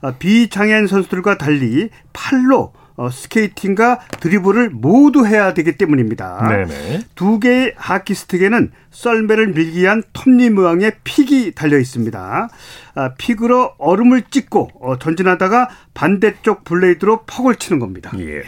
어, 0.00 0.12
비장애인 0.18 0.86
선수들과 0.86 1.38
달리 1.38 1.90
팔로 2.12 2.72
어, 2.98 3.10
스케이팅과 3.10 4.00
드리블을 4.20 4.70
모두 4.70 5.24
해야 5.24 5.54
되기 5.54 5.78
때문입니다. 5.78 6.48
네네. 6.48 7.04
두 7.14 7.38
개의 7.38 7.72
하키 7.76 8.12
스틱에는 8.12 8.72
썰매를 8.90 9.48
밀기 9.54 9.80
위한 9.80 10.02
톱니 10.12 10.50
모양의 10.50 10.92
픽이 11.04 11.54
달려 11.54 11.78
있습니다. 11.78 12.48
아, 12.96 13.14
픽으로 13.14 13.74
얼음을 13.78 14.22
찍고 14.30 14.72
어, 14.80 14.98
전진하다가 14.98 15.70
반대쪽 15.94 16.64
블레이드로 16.64 17.22
퍽을 17.26 17.54
치는 17.54 17.78
겁니다. 17.78 18.10
예. 18.18 18.42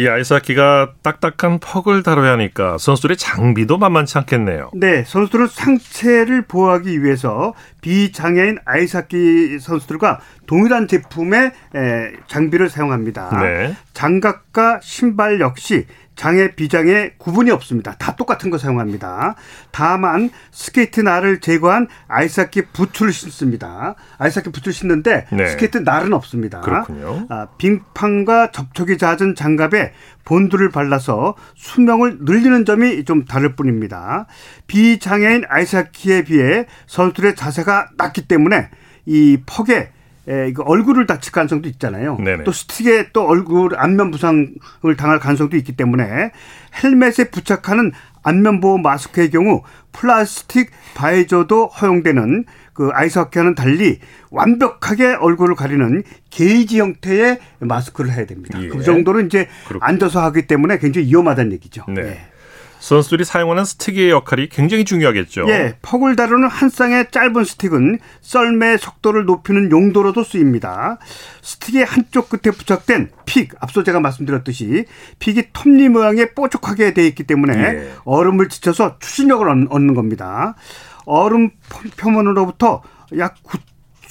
이 0.00 0.08
아이스하키가 0.08 0.92
딱딱한 1.02 1.58
퍽을 1.60 2.02
다뤄야 2.02 2.32
하니까 2.32 2.78
선수들의 2.78 3.18
장비도 3.18 3.76
만만치 3.76 4.16
않겠네요. 4.16 4.70
네, 4.72 5.04
선수들은 5.04 5.48
상체를 5.48 6.42
보호하기 6.46 7.04
위해서 7.04 7.52
비장애인 7.82 8.60
아이스하키 8.64 9.58
선수들과 9.58 10.20
동일한 10.46 10.88
제품의 10.88 11.52
장비를 12.28 12.70
사용합니다. 12.70 13.42
네. 13.42 13.76
장갑과 13.92 14.80
신발 14.82 15.38
역시 15.40 15.86
장애 16.20 16.54
비장애 16.54 17.12
구분이 17.16 17.50
없습니다. 17.50 17.94
다 17.98 18.14
똑같은 18.14 18.50
거 18.50 18.58
사용합니다. 18.58 19.36
다만 19.70 20.28
스케이트 20.50 21.00
날을 21.00 21.40
제거한 21.40 21.88
아이스하키 22.08 22.66
부츠를 22.74 23.10
신습니다. 23.10 23.94
아이스하키 24.18 24.50
부츠를 24.52 24.74
신는데 24.74 25.28
네. 25.32 25.46
스케이트 25.46 25.78
날은 25.78 26.12
없습니다. 26.12 26.60
그렇군요. 26.60 27.26
아, 27.30 27.46
빙판과 27.56 28.50
접촉이 28.50 28.98
잦은 28.98 29.34
장갑에 29.34 29.94
본드를 30.26 30.68
발라서 30.68 31.36
수명을 31.54 32.18
늘리는 32.20 32.66
점이 32.66 33.06
좀 33.06 33.24
다를 33.24 33.56
뿐입니다. 33.56 34.26
비장애인 34.66 35.44
아이스하키에 35.48 36.24
비해 36.24 36.66
선수들의 36.86 37.34
자세가 37.34 37.92
낮기 37.96 38.28
때문에 38.28 38.68
이 39.06 39.38
퍽에 39.46 39.90
에, 40.28 40.48
이거 40.48 40.62
얼굴을 40.64 41.06
다칠 41.06 41.32
가능성도 41.32 41.68
있잖아요. 41.70 42.16
네네. 42.18 42.44
또 42.44 42.52
스틱에 42.52 43.08
또 43.12 43.26
얼굴 43.26 43.74
안면 43.76 44.10
부상을 44.10 44.96
당할 44.96 45.18
가능성도 45.18 45.56
있기 45.56 45.76
때문에 45.76 46.30
헬멧에 46.82 47.30
부착하는 47.30 47.92
안면 48.22 48.60
보호 48.60 48.78
마스크의 48.78 49.30
경우 49.30 49.62
플라스틱 49.92 50.70
바이저도 50.94 51.66
허용되는 51.68 52.44
그 52.74 52.90
아이스하키와는 52.92 53.54
달리 53.54 53.98
완벽하게 54.30 55.14
얼굴을 55.14 55.54
가리는 55.54 56.02
케이지 56.30 56.80
형태의 56.80 57.38
마스크를 57.58 58.12
해야 58.12 58.26
됩니다. 58.26 58.62
예. 58.62 58.68
그 58.68 58.82
정도로 58.82 59.20
이제 59.20 59.48
그렇군요. 59.66 59.84
앉아서 59.84 60.22
하기 60.24 60.46
때문에 60.46 60.78
굉장히 60.78 61.08
위험하다는 61.08 61.52
얘기죠. 61.52 61.84
네. 61.88 62.00
예. 62.02 62.29
선수들이 62.80 63.24
사용하는 63.24 63.64
스틱의 63.64 64.10
역할이 64.10 64.48
굉장히 64.48 64.84
중요하겠죠. 64.84 65.46
예, 65.48 65.76
퍽을 65.82 66.16
다루는 66.16 66.48
한 66.48 66.68
쌍의 66.68 67.10
짧은 67.10 67.44
스틱은 67.44 67.98
썰매 68.22 68.78
속도를 68.78 69.26
높이는 69.26 69.70
용도로도 69.70 70.24
쓰입니다. 70.24 70.98
스틱의 71.42 71.84
한쪽 71.84 72.30
끝에 72.30 72.54
부착된 72.54 73.10
픽, 73.26 73.52
앞서 73.60 73.84
제가 73.84 74.00
말씀드렸듯이 74.00 74.86
픽이 75.18 75.50
톱니 75.52 75.90
모양의 75.90 76.34
뾰족하게 76.34 76.94
되어 76.94 77.04
있기 77.04 77.24
때문에 77.24 77.56
예. 77.56 77.92
얼음을 78.04 78.48
지쳐서 78.48 78.98
추진력을 78.98 79.46
얻는 79.48 79.94
겁니다. 79.94 80.54
얼음 81.04 81.50
표면으로부터 81.96 82.82
약 83.18 83.36
9, 83.42 83.58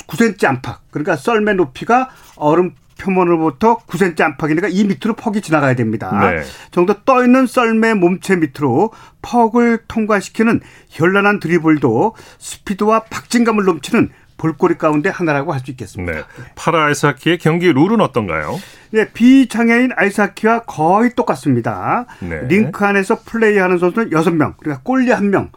9cm 0.08 0.46
안팎, 0.46 0.80
그러니까 0.92 1.16
썰매 1.16 1.54
높이가 1.54 2.10
얼음 2.36 2.74
표면으로부터 3.00 3.80
9cm 3.80 4.22
안팎이니까 4.22 4.68
이 4.68 4.84
밑으로 4.84 5.16
퍽이 5.16 5.42
지나가야 5.42 5.74
됩니다. 5.74 6.12
네. 6.30 6.44
정도 6.72 6.94
떠 7.04 7.24
있는 7.24 7.48
썰매 7.48 7.96
몸체 7.96 8.36
밑으로 8.36 8.92
퍽을 9.22 9.80
통과시키는 9.88 10.62
현란한 10.90 11.40
드리블도 11.40 12.16
스피드와 12.38 13.06
박진감을 13.06 13.66
넘치는 13.66 14.10
볼거리 14.38 14.78
가운데 14.78 15.10
하나라고 15.10 15.54
할 15.54 15.60
수 15.60 15.72
있겠습니다. 15.72 16.14
네. 16.14 16.24
파라 16.56 16.86
아이스하키의 16.86 17.40
경기 17.40 17.72
룰은 17.74 18.00
어떤가요? 18.00 18.58
네, 18.92 19.10
비장애인 19.12 19.92
아이스하키와 19.96 20.62
거의 20.62 21.14
똑같습니다. 21.16 22.06
네. 22.20 22.42
링크 22.48 22.86
안에서 22.86 23.20
플레이하는 23.26 23.78
선수는 23.78 24.12
6명, 24.12 24.56
그러니까 24.58 24.82
골리 24.84 25.12
1명, 25.12 25.50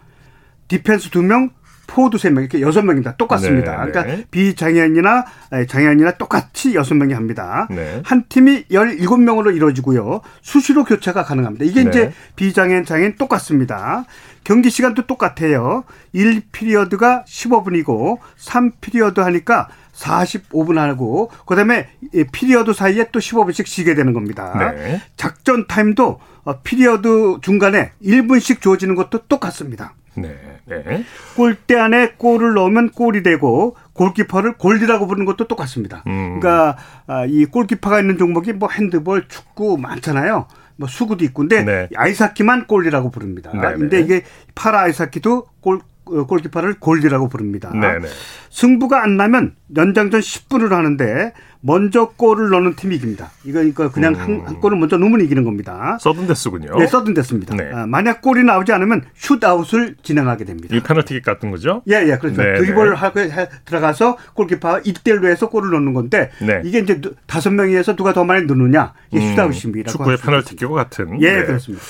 디펜스 0.66 1.11
2명, 1.11 1.50
포워드 1.87 2.16
3명 2.17 2.41
이렇게 2.41 2.59
6명입니다. 2.61 3.17
똑같습니다. 3.17 3.85
네, 3.85 3.85
네. 3.85 3.93
그러니까 3.93 4.25
비장애인이나 4.31 5.25
장애인이나 5.69 6.12
똑같이 6.12 6.73
6명이 6.75 7.12
합니다. 7.12 7.69
네. 7.71 8.01
한 8.05 8.25
팀이 8.29 8.65
17명으로 8.71 9.55
이루어지고요. 9.55 10.23
수시로 10.41 10.85
교체가 10.85 11.25
가능합니다. 11.25 11.65
이게 11.65 11.83
네. 11.83 11.91
이제 11.91 12.12
비장애인 12.37 12.85
장애인 12.85 13.17
똑같습니다. 13.17 14.05
경기 14.45 14.71
시간도 14.71 15.07
똑같아요. 15.07 15.85
1피리어드가 16.15 17.25
15분이고 17.25 18.19
3피리어드 18.39 19.19
하니까 19.19 19.69
45분 19.94 20.76
하고 20.76 21.30
그다음에 21.46 21.88
피리어드 22.32 22.72
사이에 22.72 23.08
또 23.12 23.18
15분씩 23.20 23.66
쉬게 23.66 23.94
되는 23.94 24.12
겁니다. 24.12 24.72
네. 24.75 25.00
작전 25.16 25.66
타임도 25.66 26.20
어, 26.44 26.61
피리어드 26.62 27.38
중간에 27.42 27.92
1분씩 28.02 28.61
주어지는 28.61 28.94
것도 28.94 29.26
똑같습니다. 29.28 29.94
네. 30.14 30.37
네. 30.66 31.04
골대 31.37 31.76
안에 31.76 32.12
골을 32.16 32.54
넣으면 32.54 32.90
골이 32.90 33.22
되고 33.22 33.76
골키퍼를 33.94 34.54
골디라고 34.54 35.06
부르는 35.06 35.25
것도 35.26 35.49
똑같습니다. 35.49 36.02
음. 36.06 36.40
그러니까 36.40 36.76
아, 37.06 37.25
이 37.26 37.44
골키퍼가 37.46 38.00
있는 38.00 38.18
종목이 38.18 38.52
뭐 38.52 38.68
핸드볼, 38.70 39.28
축구 39.28 39.78
많잖아요. 39.78 40.46
뭐 40.76 40.88
수구도 40.88 41.25
있고 41.25 41.42
근데 41.42 41.62
네. 41.64 41.88
아이스하키만 41.94 42.66
골이라고 42.66 43.11
부릅니다. 43.11 43.50
네, 43.54 43.61
네. 43.61 43.76
근데 43.76 44.00
이게 44.00 44.25
파라 44.54 44.80
아이스하키도 44.82 45.46
골 45.61 45.76
어, 45.76 45.80
골키퍼를 46.04 46.75
골디라고 46.80 47.28
부릅니다. 47.28 47.71
네네. 47.73 48.09
승부가 48.50 49.02
안 49.02 49.16
나면 49.16 49.54
연장전 49.76 50.21
10분을 50.21 50.71
하는데 50.71 51.32
먼저 51.61 52.09
골을 52.16 52.50
넣는 52.50 52.75
팀이 52.75 52.97
이깁니다. 52.97 53.30
이거니까 53.44 53.90
그냥 53.90 54.14
음. 54.14 54.21
한, 54.21 54.40
한, 54.47 54.61
골을 54.61 54.76
먼저 54.78 54.99
넣으면 54.99 55.21
이기는 55.21 55.44
겁니다. 55.44 55.97
서든데스군요. 56.00 56.76
네, 56.76 56.87
서든데스입니다. 56.87 57.54
네. 57.54 57.71
아, 57.73 57.87
만약 57.87 58.21
골이 58.21 58.42
나오지 58.42 58.73
않으면 58.73 59.04
슛아웃을 59.14 59.97
진행하게 60.02 60.44
됩니다. 60.44 60.75
이 60.75 60.80
페널티킥 60.80 61.25
같은 61.25 61.50
거죠? 61.50 61.82
예, 61.88 62.04
예, 62.04 62.18
그렇죠. 62.18 62.42
네, 62.42 62.59
드리블 62.59 62.90
네. 62.90 62.97
하고 62.97 63.21
들어가서 63.64 64.18
골키퍼 64.35 64.82
1대1로 64.82 65.26
해서 65.26 65.49
골을 65.49 65.71
넣는 65.71 65.94
건데 65.94 66.30
네. 66.40 66.62
이게 66.64 66.80
이제 66.80 67.00
다섯 67.26 67.50
명이서 67.50 67.94
누가 67.94 68.12
더 68.12 68.25
많이 68.25 68.44
넣느냐 68.44 68.92
이게 69.12 69.25
음, 69.25 69.35
슛아웃입니다. 69.35 69.92
축구의 69.92 70.18
페널티킥과 70.18 70.75
같은. 70.75 71.23
예, 71.23 71.37
네. 71.38 71.44
그렇습니다. 71.44 71.85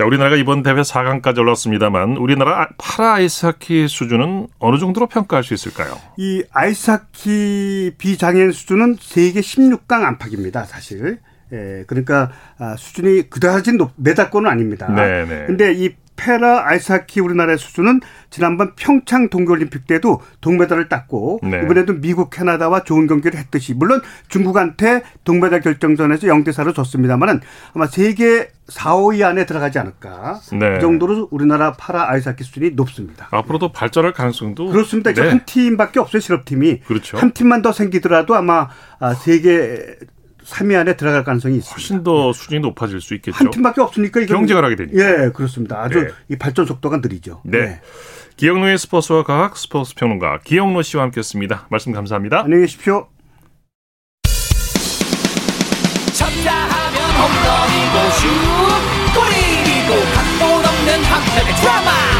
자, 0.00 0.06
우리나라가 0.06 0.36
이번 0.36 0.62
대회 0.62 0.76
4강까지 0.76 1.40
올랐습니다만 1.40 2.16
우리나라 2.16 2.70
파라 2.78 3.16
아이스하키 3.16 3.86
수준은 3.86 4.46
어느 4.58 4.78
정도로 4.78 5.08
평가할 5.08 5.44
수 5.44 5.52
있을까요? 5.52 5.94
이 6.16 6.42
아이스하키 6.50 7.96
비장애인 7.98 8.52
수준은 8.52 8.96
세계 8.98 9.40
16강 9.40 10.04
안팎입니다, 10.04 10.64
사실. 10.64 11.18
예, 11.52 11.84
그러니까 11.86 12.30
아, 12.56 12.76
수준이 12.78 13.28
그다지 13.28 13.74
높 13.74 13.92
메달권은 13.96 14.48
아닙니다. 14.48 14.88
네, 14.88 15.26
네. 15.26 15.44
근데 15.46 15.74
이 15.74 15.94
페라 16.20 16.68
아이스하키 16.68 17.20
우리나라의 17.20 17.56
수준은 17.56 18.00
지난번 18.28 18.74
평창 18.76 19.30
동계올림픽 19.30 19.86
때도 19.86 20.20
동메달을 20.42 20.90
땄고 20.90 21.40
네. 21.42 21.62
이번에도 21.64 21.94
미국 21.94 22.28
캐나다와 22.28 22.84
좋은 22.84 23.06
경기를 23.06 23.40
했듯이 23.40 23.72
물론 23.72 24.02
중국한테 24.28 25.02
동메달 25.24 25.62
결정전에서 25.62 26.26
0대 26.26 26.50
4로 26.50 26.74
졌습니다만은 26.74 27.40
아마 27.72 27.86
세계 27.86 28.50
4, 28.68 28.94
5위 28.96 29.24
안에 29.24 29.46
들어가지 29.46 29.78
않을까. 29.78 30.40
네. 30.52 30.74
그 30.74 30.80
정도로 30.80 31.28
우리나라 31.30 31.72
파라 31.72 32.10
아이스하키 32.10 32.44
수준이 32.44 32.70
높습니다. 32.72 33.28
앞으로도 33.30 33.72
발전할 33.72 34.12
가능성도 34.12 34.68
그렇습니다. 34.68 35.12
네. 35.12 35.28
한 35.28 35.44
팀밖에 35.46 36.00
없어요 36.00 36.20
실업팀이. 36.20 36.80
그렇죠. 36.80 37.16
한 37.16 37.32
팀만 37.32 37.62
더 37.62 37.72
생기더라도 37.72 38.34
아마 38.34 38.68
아, 38.98 39.14
세계 39.14 39.96
3위 40.44 40.78
안에 40.78 40.96
들어갈 40.96 41.24
가능성이 41.24 41.56
있습니다. 41.56 41.74
훨씬 41.74 42.02
더 42.02 42.32
수준이 42.32 42.60
높아질 42.60 43.00
수 43.00 43.14
있겠죠. 43.14 43.36
한 43.36 43.50
팀밖에 43.50 43.80
없으니까 43.80 44.24
경쟁을 44.26 44.64
하게 44.64 44.76
되니까. 44.76 44.98
예, 44.98 45.30
그렇습니다. 45.30 45.82
아주 45.82 46.00
네. 46.00 46.08
이 46.28 46.36
발전 46.36 46.66
속도가 46.66 46.98
느리죠. 46.98 47.42
네. 47.44 47.58
네. 47.58 47.80
기영로의 48.36 48.78
스포츠와 48.78 49.22
과학 49.22 49.56
스포츠 49.56 49.94
평론가 49.94 50.40
기영로 50.44 50.82
씨와 50.82 51.02
함께했습니다. 51.04 51.66
말씀 51.70 51.92
감사합니다. 51.92 52.42
안녕히 52.44 52.62
계십시오. 52.62 53.08
쳤다 56.14 56.52
하면 56.52 57.00
홈런이고 57.20 58.10
슛 58.16 58.28
골이고 59.14 59.90
각본 60.14 60.64
없는 60.64 61.04
한편의 61.04 61.54
드라마 61.60 62.19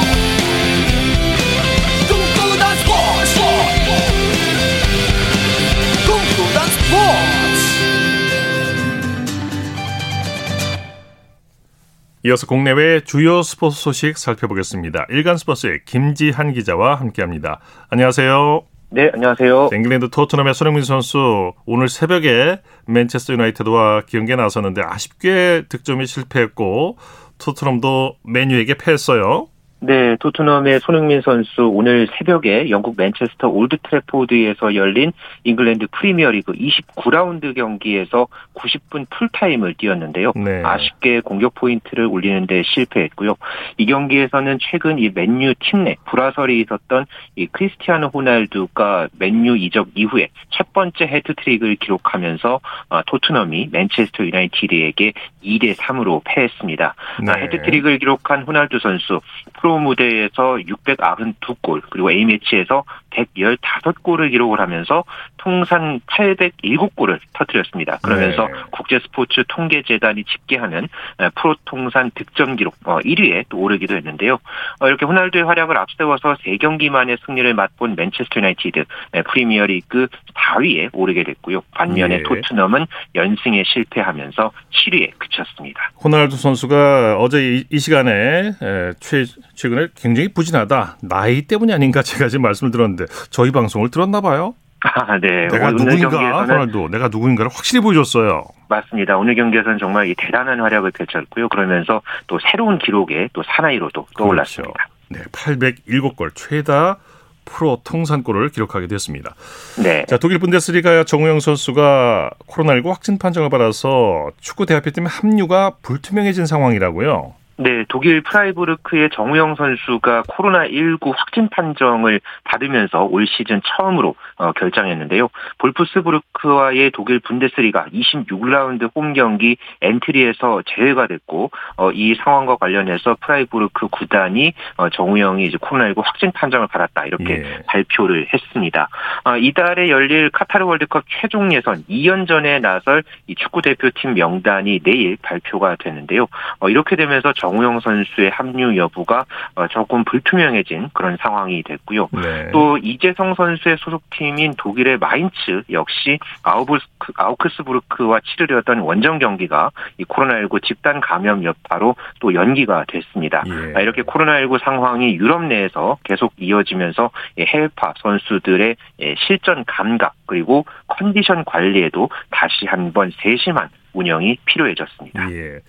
이어서 12.23 12.45
국내외 12.45 13.01
주요 13.03 13.41
스포츠 13.41 13.81
소식 13.81 14.15
살펴보겠습니다. 14.15 15.07
일간 15.09 15.37
스포츠의 15.37 15.79
김지한 15.85 16.53
기자와 16.53 16.93
함께합니다. 16.95 17.59
안녕하세요. 17.89 18.61
네, 18.91 19.09
안녕하세요. 19.11 19.69
잉글랜드 19.73 20.11
토트넘의 20.11 20.53
손흥민 20.53 20.83
선수 20.83 21.53
오늘 21.65 21.89
새벽에 21.89 22.61
맨체스터 22.85 23.33
유나이티드와 23.33 24.01
경기에 24.01 24.35
나섰는데 24.35 24.83
아쉽게 24.85 25.63
득점이 25.67 26.05
실패했고 26.05 26.97
토트넘도 27.39 28.17
맨유에게 28.23 28.75
패했어요. 28.75 29.47
네, 29.83 30.15
토트넘의 30.19 30.79
손흥민 30.81 31.21
선수 31.21 31.63
오늘 31.63 32.07
새벽에 32.17 32.69
영국 32.69 32.95
맨체스터 32.97 33.49
올드 33.49 33.77
트래포드에서 33.83 34.75
열린 34.75 35.11
잉글랜드 35.43 35.87
프리미어리그 35.91 36.53
29라운드 36.53 37.55
경기에서 37.55 38.27
90분 38.53 39.07
풀타임을 39.09 39.73
뛰었는데요. 39.73 40.33
네. 40.35 40.61
아쉽게 40.63 41.21
공격 41.21 41.55
포인트를 41.55 42.05
올리는 42.05 42.45
데 42.45 42.61
실패했고요. 42.63 43.35
이 43.77 43.85
경기에서는 43.87 44.59
최근 44.61 44.99
이 44.99 45.09
맨유 45.13 45.55
팀 45.59 45.81
내 45.81 45.95
불화설이 46.05 46.59
있었던 46.61 47.05
이 47.35 47.47
크리스티아노 47.47 48.07
호날두가 48.13 49.07
맨유 49.17 49.57
이적 49.57 49.89
이후에 49.95 50.27
첫 50.51 50.73
번째 50.73 51.05
헤드트릭을 51.05 51.75
기록하면서 51.77 52.59
어, 52.89 53.01
토트넘이 53.07 53.69
맨체스터 53.71 54.25
유나이티드에게 54.25 55.13
2대 55.43 55.75
3으로 55.75 56.21
패했습니다. 56.23 56.93
네. 57.23 57.31
헤드트릭을 57.43 57.97
기록한 57.97 58.43
호날두 58.43 58.79
선수 58.79 59.21
프로 59.59 59.70
프로 59.71 59.79
무대에서 59.79 60.57
692골 60.57 61.81
그리고 61.89 62.11
A매치에서 62.11 62.83
115골을 63.11 64.31
기록을 64.31 64.59
하면서 64.59 65.03
통산 65.37 65.99
807골을 66.07 67.19
터뜨렸습니다. 67.33 67.99
그러면서 68.01 68.47
네. 68.47 68.53
국제 68.71 68.99
스포츠 68.99 69.43
통계 69.47 69.81
재단이 69.83 70.23
집계하는 70.23 70.87
프로 71.35 71.55
통산 71.65 72.11
득점 72.11 72.55
기록 72.55 72.79
1위에 72.83 73.41
어, 73.41 73.43
또 73.49 73.59
오르기도 73.59 73.95
했는데요. 73.95 74.39
어, 74.79 74.87
이렇게 74.87 75.05
호날두의 75.05 75.43
활약을 75.45 75.77
앞세워서 75.77 76.35
3경기 76.45 76.89
만에 76.89 77.17
승리를 77.25 77.53
맛본 77.53 77.95
맨체스터 77.95 78.39
유나이티드 78.39 78.83
프리미어리그 79.31 80.07
4위에 80.33 80.89
오르게 80.93 81.23
됐고요. 81.23 81.61
반면에 81.71 82.17
네. 82.17 82.23
토트넘은 82.23 82.85
연승에 83.15 83.63
실패하면서 83.65 84.51
7위에 84.71 85.11
그쳤습니다. 85.17 85.91
호날두 86.03 86.35
선수가 86.37 87.17
어제 87.19 87.55
이, 87.55 87.63
이 87.69 87.79
시간에 87.79 88.53
최, 88.99 89.25
최근에 89.55 89.87
굉장히 89.95 90.29
부진하다. 90.33 90.97
나이 91.03 91.41
때문이 91.43 91.73
아닌가 91.73 92.01
제가 92.01 92.27
지금 92.27 92.43
말씀을 92.43 92.71
들었는데 92.71 93.00
저희 93.29 93.51
방송을 93.51 93.89
들었나 93.91 94.21
봐요. 94.21 94.55
아, 94.81 95.19
네. 95.19 95.47
내가 95.47 95.71
누구인가, 95.71 96.41
호날두, 96.41 96.89
내가 96.91 97.07
누구인가를 97.07 97.51
확실히 97.53 97.81
보여줬어요. 97.81 98.43
맞습니다. 98.67 99.17
오늘 99.17 99.35
경기에서는 99.35 99.77
정말 99.77 100.07
이 100.07 100.15
대단한 100.15 100.59
활약을 100.59 100.91
펼쳤고요. 100.91 101.49
그러면서 101.49 102.01
또 102.27 102.39
새로운 102.51 102.79
기록에 102.79 103.29
또 103.33 103.43
사나이로도 103.43 104.07
떠올랐습니다. 104.17 104.73
그렇죠. 104.73 104.91
네, 105.09 105.19
807골 105.31 106.31
최다 106.33 106.97
프로 107.45 107.81
통산골을 107.83 108.49
기록하게 108.49 108.87
됐습니다. 108.87 109.35
네. 109.83 110.05
자, 110.07 110.17
독일 110.17 110.39
분데스리가 110.39 111.03
정우영 111.03 111.39
선수가 111.41 112.31
코로나19 112.47 112.87
확진 112.87 113.17
판정을 113.17 113.49
받아서 113.49 114.31
축구 114.39 114.65
대표팀 114.65 115.05
합류가 115.05 115.73
불투명해진 115.81 116.45
상황이라고요. 116.45 117.33
네, 117.61 117.85
독일 117.89 118.21
프라이부르크의 118.21 119.11
정우영 119.13 119.53
선수가 119.53 120.23
코로나19 120.23 121.13
확진 121.15 121.47
판정을 121.49 122.19
받으면서 122.43 123.03
올 123.03 123.27
시즌 123.27 123.61
처음으로 123.63 124.15
어, 124.37 124.51
결정했는데요. 124.53 125.29
볼프스부르크와의 125.59 126.89
독일 126.91 127.19
분데스리가 127.19 127.85
26라운드 127.93 128.89
홈 128.95 129.13
경기 129.13 129.57
엔트리에서 129.81 130.63
제외가 130.65 131.05
됐고 131.05 131.51
어, 131.77 131.91
이 131.91 132.15
상황과 132.15 132.55
관련해서 132.55 133.17
프라이부르크 133.21 133.89
구단이 133.89 134.53
어, 134.77 134.89
정우영이 134.89 135.45
이제 135.45 135.57
코로나19 135.57 136.01
확진 136.03 136.31
판정을 136.31 136.65
받았다 136.65 137.05
이렇게 137.05 137.43
예. 137.43 137.59
발표를 137.67 138.27
했습니다. 138.33 138.89
어, 139.23 139.37
이달에 139.37 139.89
열릴 139.89 140.31
카타르 140.31 140.65
월드컵 140.65 141.03
최종 141.07 141.53
예선 141.53 141.83
2연전에 141.87 142.59
나설 142.59 143.03
이 143.27 143.35
축구 143.35 143.61
대표팀 143.61 144.15
명단이 144.15 144.79
내일 144.79 145.17
발표가 145.21 145.75
되는데요. 145.75 146.25
어, 146.59 146.69
이렇게 146.69 146.95
되면서 146.95 147.33
정 147.33 147.50
정우영 147.51 147.81
선수의 147.81 148.29
합류 148.31 148.77
여부가 148.77 149.25
어, 149.55 149.67
조금 149.67 150.03
불투명해진 150.05 150.89
그런 150.93 151.17
상황이 151.17 151.61
됐고요. 151.63 152.07
네. 152.13 152.49
또 152.51 152.77
이재성 152.77 153.35
선수의 153.35 153.77
소속팀인 153.79 154.53
독일의 154.57 154.97
마인츠 154.97 155.63
역시 155.69 156.19
아우브스크, 156.43 157.13
아우크스부르크와 157.17 158.21
치르려던 158.21 158.79
원정 158.79 159.19
경기가 159.19 159.71
이 159.97 160.05
코로나19 160.05 160.63
집단 160.63 161.01
감염 161.01 161.43
여파로 161.43 161.95
또 162.19 162.33
연기가 162.33 162.85
됐습니다. 162.87 163.43
예. 163.47 163.73
아, 163.75 163.81
이렇게 163.81 164.03
코로나19 164.03 164.63
상황이 164.63 165.15
유럽 165.15 165.43
내에서 165.43 165.97
계속 166.03 166.33
이어지면서 166.37 167.11
해외파 167.39 167.93
선수들의 168.01 168.75
예, 169.01 169.15
실전 169.17 169.65
감각 169.65 170.13
그리고 170.25 170.65
컨디션 170.87 171.43
관리에도 171.43 172.09
다시 172.29 172.65
한번 172.65 173.11
세심한 173.21 173.69
운영이 173.93 174.37
필요해졌습니다. 174.45 175.31
예. 175.31 175.59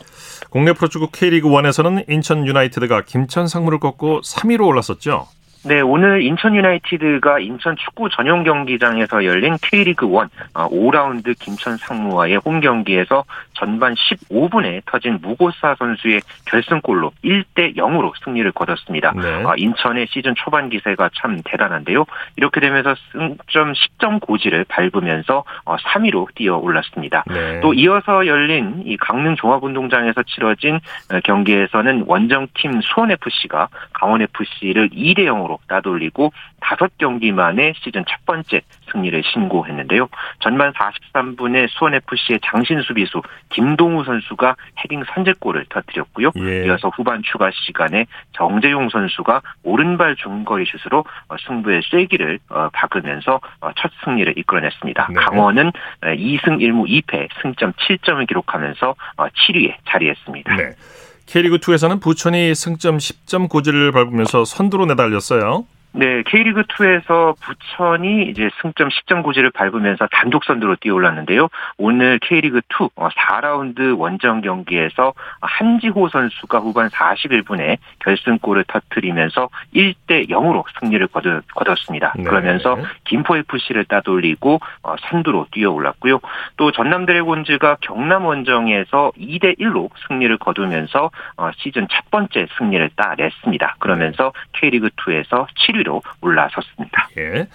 국내 0.51 0.73
프로축구 0.73 1.11
K리그 1.13 1.49
1에서는 1.49 2.09
인천 2.09 2.47
유나이티드가 2.47 3.03
김천 3.03 3.49
상무를 3.49 3.79
꺾고 3.81 4.21
3위로 4.21 4.67
올랐었죠. 4.67 5.27
네, 5.65 5.81
오늘 5.81 6.23
인천 6.23 6.57
유나이티드가 6.57 7.39
인천 7.39 7.77
축구 7.77 8.09
전용 8.09 8.43
경기장에서 8.43 9.25
열린 9.25 9.57
K리그 9.63 10.07
1 10.07 10.13
5라운드 10.55 11.31
어, 11.31 11.35
김천 11.39 11.77
상무와의 11.77 12.39
홈 12.45 12.61
경기에서 12.61 13.25
전반 13.55 13.95
15분에 13.95 14.83
터진 14.87 15.21
무고사 15.23 15.77
선수의 15.79 16.21
결승골로 16.47 17.13
1대 17.25 17.77
0으로 17.77 18.13
승리를 18.25 18.51
거뒀습니다. 18.51 19.13
네. 19.13 19.45
아, 19.47 19.55
인천의 19.57 20.09
시즌 20.11 20.35
초반 20.35 20.69
기세가 20.69 21.11
참 21.15 21.41
대단한데요. 21.45 22.07
이렇게 22.37 22.61
되면서 22.61 22.97
승점 23.13 23.73
10점 23.73 24.21
고지를 24.21 24.65
밟으면서 24.69 25.45
3위로 25.65 26.25
어, 26.25 26.27
뛰어 26.35 26.57
올랐습니다. 26.57 27.23
네. 27.29 27.61
또 27.61 27.73
이어서 27.73 28.27
열린 28.27 28.83
이 28.85 28.97
강릉 28.97 29.37
종합운동장에서 29.37 30.25
치러진 30.25 30.81
어, 31.13 31.21
경기에서는 31.23 32.05
원정팀 32.09 32.81
수원FC가 32.83 33.69
강원FC를 33.93 34.91
2대 34.91 35.21
0으로 35.27 35.52
따돌리고 35.69 36.33
5경기 36.61 37.33
만에 37.33 37.73
시즌 37.77 38.05
첫 38.09 38.25
번째 38.25 38.61
승리를 38.91 39.23
신고했는데요. 39.25 40.09
전반 40.41 40.73
43분에 40.73 41.69
수원FC의 41.71 42.41
장신 42.45 42.81
수비수 42.83 43.23
김동우 43.51 44.05
선수가 44.05 44.57
헤딩 44.85 45.05
선제골을 45.15 45.67
터뜨렸고요. 45.69 46.31
예. 46.39 46.67
이어서 46.67 46.89
후반 46.89 47.23
추가 47.23 47.51
시간에 47.53 48.07
정재용 48.33 48.89
선수가 48.89 49.43
오른발 49.65 50.17
중거리 50.17 50.65
슛으로 50.67 51.05
어, 51.29 51.37
승부의 51.47 51.83
쐐기를 51.91 52.39
어, 52.49 52.69
박으면서 52.73 53.41
어, 53.61 53.71
첫 53.77 53.91
승리를 54.05 54.37
이끌어냈습니다. 54.39 55.09
네. 55.09 55.15
강원은 55.15 55.73
2승 56.03 56.59
1무 56.59 56.89
2패 56.89 57.29
승점 57.41 57.73
7점을 57.73 58.27
기록하면서 58.27 58.95
7위에 59.17 59.75
자리했습니다. 59.87 60.57
네. 60.57 60.71
K리그2에서는 61.33 61.99
부천이 61.99 62.55
승점 62.55 62.99
10점 62.99 63.49
고지를 63.49 63.91
밟으면서 63.91 64.45
선두로 64.45 64.85
내달렸어요. 64.85 65.65
네, 65.95 66.23
K리그 66.23 66.63
2에서 66.63 67.37
부천이 67.41 68.25
이제 68.25 68.49
승점 68.63 68.89
10점 68.89 69.23
고지를 69.23 69.51
밟으면서 69.51 70.09
단독 70.11 70.45
선두로 70.45 70.77
뛰어올랐는데요. 70.77 71.49
오늘 71.77 72.19
K리그 72.21 72.59
2 72.59 72.89
4라운드 72.97 73.93
어, 73.93 73.97
원정 73.99 74.41
경기에서 74.41 75.13
한지호 75.41 76.09
선수가 76.09 76.59
후반 76.61 76.89
41분에 76.89 77.77
결승골을 77.99 78.65
터뜨리면서 78.69 79.51
1대 79.75 80.31
0으로 80.31 80.65
승리를 80.81 81.07
거뒀습니다. 81.55 82.15
네. 82.17 82.25
그러면서 82.25 82.79
김포FC를 83.05 83.85
따돌리고 83.85 84.61
어, 84.83 84.95
선두로 85.11 85.47
뛰어올랐고요. 85.53 86.21
또 86.57 86.73
전남 86.73 87.05
드래곤즈가 87.05 87.77
경남 87.83 88.25
원정에서 88.25 89.13
2대 89.19 89.59
1로 89.59 89.91
승리를 90.09 90.37
거두면서 90.39 91.11
어, 91.37 91.51
시즌 91.59 91.87
첫 91.91 92.11
번째 92.11 92.47
승리를 92.57 92.91
따냈습니다. 92.97 93.77
그러면서 93.79 94.33
K리그 94.53 94.89
2에서 94.89 95.47
7위 95.55 95.82
1위로 95.83 96.03
올라섰습니다. 96.21 97.09
예. 97.19 97.47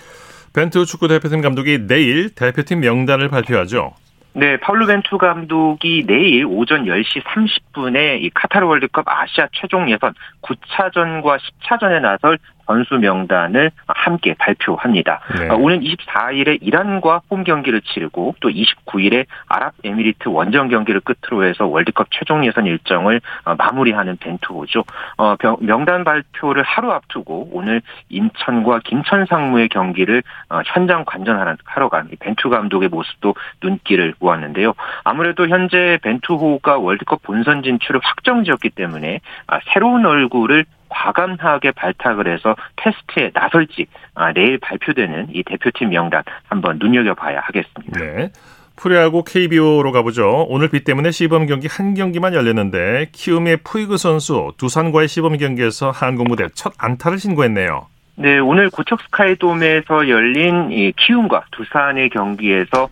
벤투 0.53 0.85
축구 0.85 1.07
대표팀 1.07 1.41
감독이 1.41 1.85
내일 1.87 2.33
대표팀 2.33 2.79
명단을 2.79 3.29
발표하죠. 3.29 3.93
네, 4.33 4.57
파울루 4.57 4.85
벤투 4.85 5.17
감독이 5.17 6.03
내일 6.05 6.45
오전 6.45 6.85
10시 6.85 7.23
30분에 7.23 8.21
이 8.21 8.29
카타르 8.33 8.67
월드컵 8.67 9.07
아시아 9.07 9.47
최종 9.51 9.89
예선 9.89 10.13
9차전과 10.43 11.39
10차전에 11.39 12.01
나설 12.01 12.37
선수 12.67 12.95
명단을 12.95 13.71
함께 13.87 14.35
발표합니다. 14.35 15.21
네. 15.39 15.49
어, 15.49 15.55
오는 15.55 15.79
24일에 15.79 16.59
이란과 16.61 17.21
홈 17.29 17.43
경기를 17.43 17.81
치르고 17.81 18.35
또 18.39 18.49
29일에 18.49 19.25
아랍에미리트 19.47 20.29
원정 20.29 20.67
경기를 20.67 21.01
끝으로 21.01 21.45
해서 21.45 21.65
월드컵 21.65 22.07
최종 22.11 22.45
예선 22.45 22.65
일정을 22.65 23.21
어, 23.45 23.55
마무리하는 23.55 24.17
벤투호죠. 24.17 24.83
어, 25.17 25.35
명단 25.61 26.03
발표를 26.03 26.63
하루 26.63 26.91
앞두고 26.91 27.49
오늘 27.51 27.81
인천과 28.09 28.81
김천 28.83 29.25
상무의 29.25 29.69
경기를 29.69 30.23
현장 30.65 31.05
관전하러 31.05 31.89
간 31.89 32.09
벤투 32.19 32.49
감독의 32.49 32.89
모습도 32.89 33.35
눈길을 33.63 34.15
모았는데요. 34.19 34.73
아무래도 35.03 35.47
현재 35.47 35.99
벤투호가 36.03 36.77
월드컵 36.77 37.21
본선 37.23 37.63
진출을 37.63 38.01
확정지었기 38.03 38.69
때문에 38.71 39.21
아, 39.47 39.59
새로운 39.73 40.05
얼굴을 40.05 40.65
과감하게 40.89 41.71
발탁을 41.71 42.31
해서 42.31 42.55
테스트에 42.77 43.31
나설지 43.33 43.87
아, 44.15 44.33
내일 44.33 44.57
발표되는 44.59 45.27
이 45.33 45.43
대표팀 45.43 45.89
명단 45.89 46.23
한번 46.47 46.77
눈여겨봐야 46.79 47.39
하겠습니다. 47.39 47.99
네. 47.99 48.31
프로야구 48.77 49.23
KBO로 49.23 49.91
가보죠. 49.91 50.45
오늘 50.49 50.69
비 50.69 50.83
때문에 50.83 51.11
시범 51.11 51.47
경기 51.47 51.67
한 51.67 51.95
경기만 51.95 52.33
열렸는데 52.33 53.07
키움의 53.11 53.57
푸이그 53.63 53.97
선수 53.97 54.51
두산과의 54.57 55.07
시범 55.07 55.37
경기에서 55.37 55.89
한국 55.89 56.27
무대 56.27 56.47
첫 56.53 56.73
안타를 56.77 57.17
신고했네요. 57.17 57.87
네, 58.19 58.39
오늘 58.39 58.71
고척 58.71 58.99
스카이돔에서 59.01 60.09
열린 60.09 60.71
이 60.71 60.91
키움과 60.93 61.45
두산의 61.51 62.09
경기에서 62.09 62.83
어, 62.83 62.89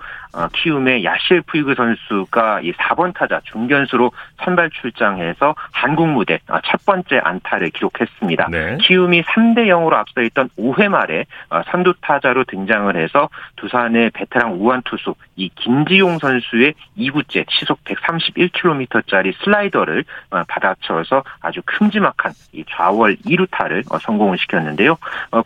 키움의 0.54 1.04
야실 1.04 1.42
푸이그 1.44 1.76
선수가 1.76 2.62
이 2.62 2.74
4번 2.74 3.14
타자 3.14 3.40
중견수로 3.46 4.12
선발 4.44 4.70
출장해서 4.72 5.56
한국 5.72 6.10
무대 6.10 6.40
어, 6.50 6.60
첫 6.66 6.86
번째 6.86 7.22
안타를 7.24 7.70
기록했습니다. 7.70 8.50
네. 8.52 8.78
키움이 8.82 9.24
3대 9.24 9.68
0으로 9.68 9.94
앞서 9.94 10.22
있던 10.22 10.50
5회 10.58 10.90
말에 10.90 11.26
어, 11.50 11.62
선두 11.72 11.94
타자로 12.02 12.44
등장을 12.46 12.96
해서 12.96 13.30
두산의 13.56 14.12
베테랑 14.12 14.56
우한 14.60 14.82
투수 14.84 15.16
이 15.38 15.50
김지용 15.56 16.18
선수의 16.20 16.74
2구째 16.98 17.46
시속 17.50 17.84
131km짜리 17.86 19.34
슬라이더를 19.44 20.04
받아쳐서 20.48 21.24
아주 21.42 21.62
큼지막한 21.66 22.34
이 22.54 22.64
좌월 22.70 23.16
2루타를 23.26 23.84
성공을 24.02 24.38
시켰는데요. 24.38 24.98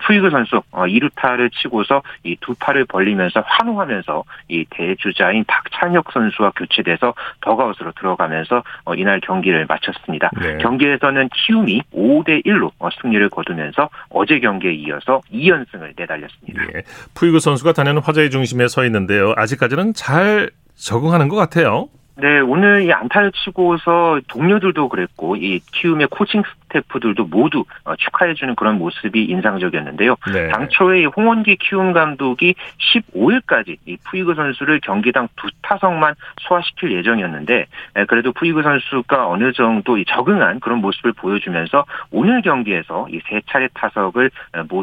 푸이그 0.06 0.30
선수 0.30 0.62
2루타를 0.72 1.52
치고서 1.52 2.02
이 2.24 2.36
두 2.40 2.56
팔을 2.56 2.86
벌리면서 2.86 3.44
환호하면서 3.46 4.24
이 4.48 4.66
대주자인 4.80 5.44
박찬혁 5.46 6.12
선수와 6.12 6.52
교체돼서 6.56 7.14
더가웃으로 7.42 7.92
들어가면서 8.00 8.64
어, 8.86 8.96
이날 8.96 9.20
경기를 9.20 9.66
마쳤습니다. 9.68 10.32
네. 10.42 10.58
경기에서는 10.60 11.30
키움이 11.34 11.82
5대 11.94 12.46
1로 12.46 12.72
어, 12.80 12.90
승리를 13.02 13.30
거두면서 13.30 13.90
어제 14.10 14.40
경기에 14.40 14.74
이어서 14.74 15.22
2연승을 15.32 15.94
내달렸습니다. 15.98 16.66
네. 16.74 16.82
푸이그 17.14 17.40
선수가 17.40 17.74
단연 17.74 17.98
화제의 17.98 18.30
중심에 18.30 18.68
서 18.70 18.86
있는데요. 18.86 19.34
아직까지는 19.36 19.94
잘 19.94 20.50
적응하는 20.76 21.28
것 21.28 21.36
같아요. 21.36 21.90
네, 22.22 22.40
오늘 22.40 22.84
이 22.84 22.92
안타를 22.92 23.32
치고서 23.32 24.20
동료들도 24.28 24.90
그랬고 24.90 25.36
이 25.38 25.60
키움의 25.72 26.08
코칭 26.12 26.44
스태프들도 26.44 27.26
모두 27.26 27.64
어, 27.86 27.96
축하해주는 27.96 28.56
그런 28.56 28.78
모습이 28.78 29.24
인상적이었는데요. 29.24 30.16
네. 30.34 30.50
당초에 30.50 31.06
홍원기 31.06 31.56
키움 31.58 31.94
감독이 31.94 32.56
15일까지 32.94 33.78
이 33.86 33.98
푸이그 34.04 34.36
선수를 34.36 34.80
경기당 34.82 35.30
두 35.36 35.48
타석만 35.62 36.16
소화시킬 36.42 36.92
예정이었는데 36.92 37.66
그래도 38.08 38.32
푸이그 38.34 38.62
선수가 38.62 39.28
어느 39.28 39.52
정도 39.54 40.04
적응한 40.04 40.60
그런 40.60 40.80
모습을 40.80 41.14
보여주면서 41.14 41.86
오늘 42.12 42.42
경기에서 42.42 43.08
이 43.10 43.20
세 43.30 43.42
차례 43.48 43.68
타석을 43.74 44.32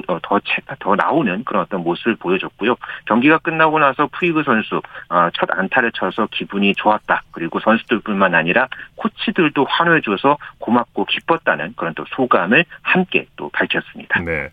어, 0.09 0.19
더, 0.23 0.41
더 0.79 0.95
나오는 0.95 1.45
그런 1.45 1.63
어떤 1.63 1.83
모습을 1.83 2.17
보여줬고요. 2.17 2.77
경기가 3.07 3.39
끝나고 3.39 3.79
나서 3.79 4.09
푸이그 4.13 4.43
선수 4.45 4.81
어, 5.09 5.29
첫 5.35 5.49
안타를 5.51 5.93
쳐서 5.93 6.29
기분이 6.31 6.75
좋았다. 6.75 7.23
그리고 7.31 7.61
선수들뿐만 7.61 8.35
아니라 8.35 8.69
코치들도 8.97 9.67
환호해줘서 9.69 10.39
고맙고 10.59 11.05
기뻤다는 11.07 11.75
그런 11.77 11.95
또 11.95 12.05
소감을 12.15 12.65
함께 12.83 13.27
또 13.37 13.51
밝혔습니다. 13.51 14.21
네. 14.21 14.51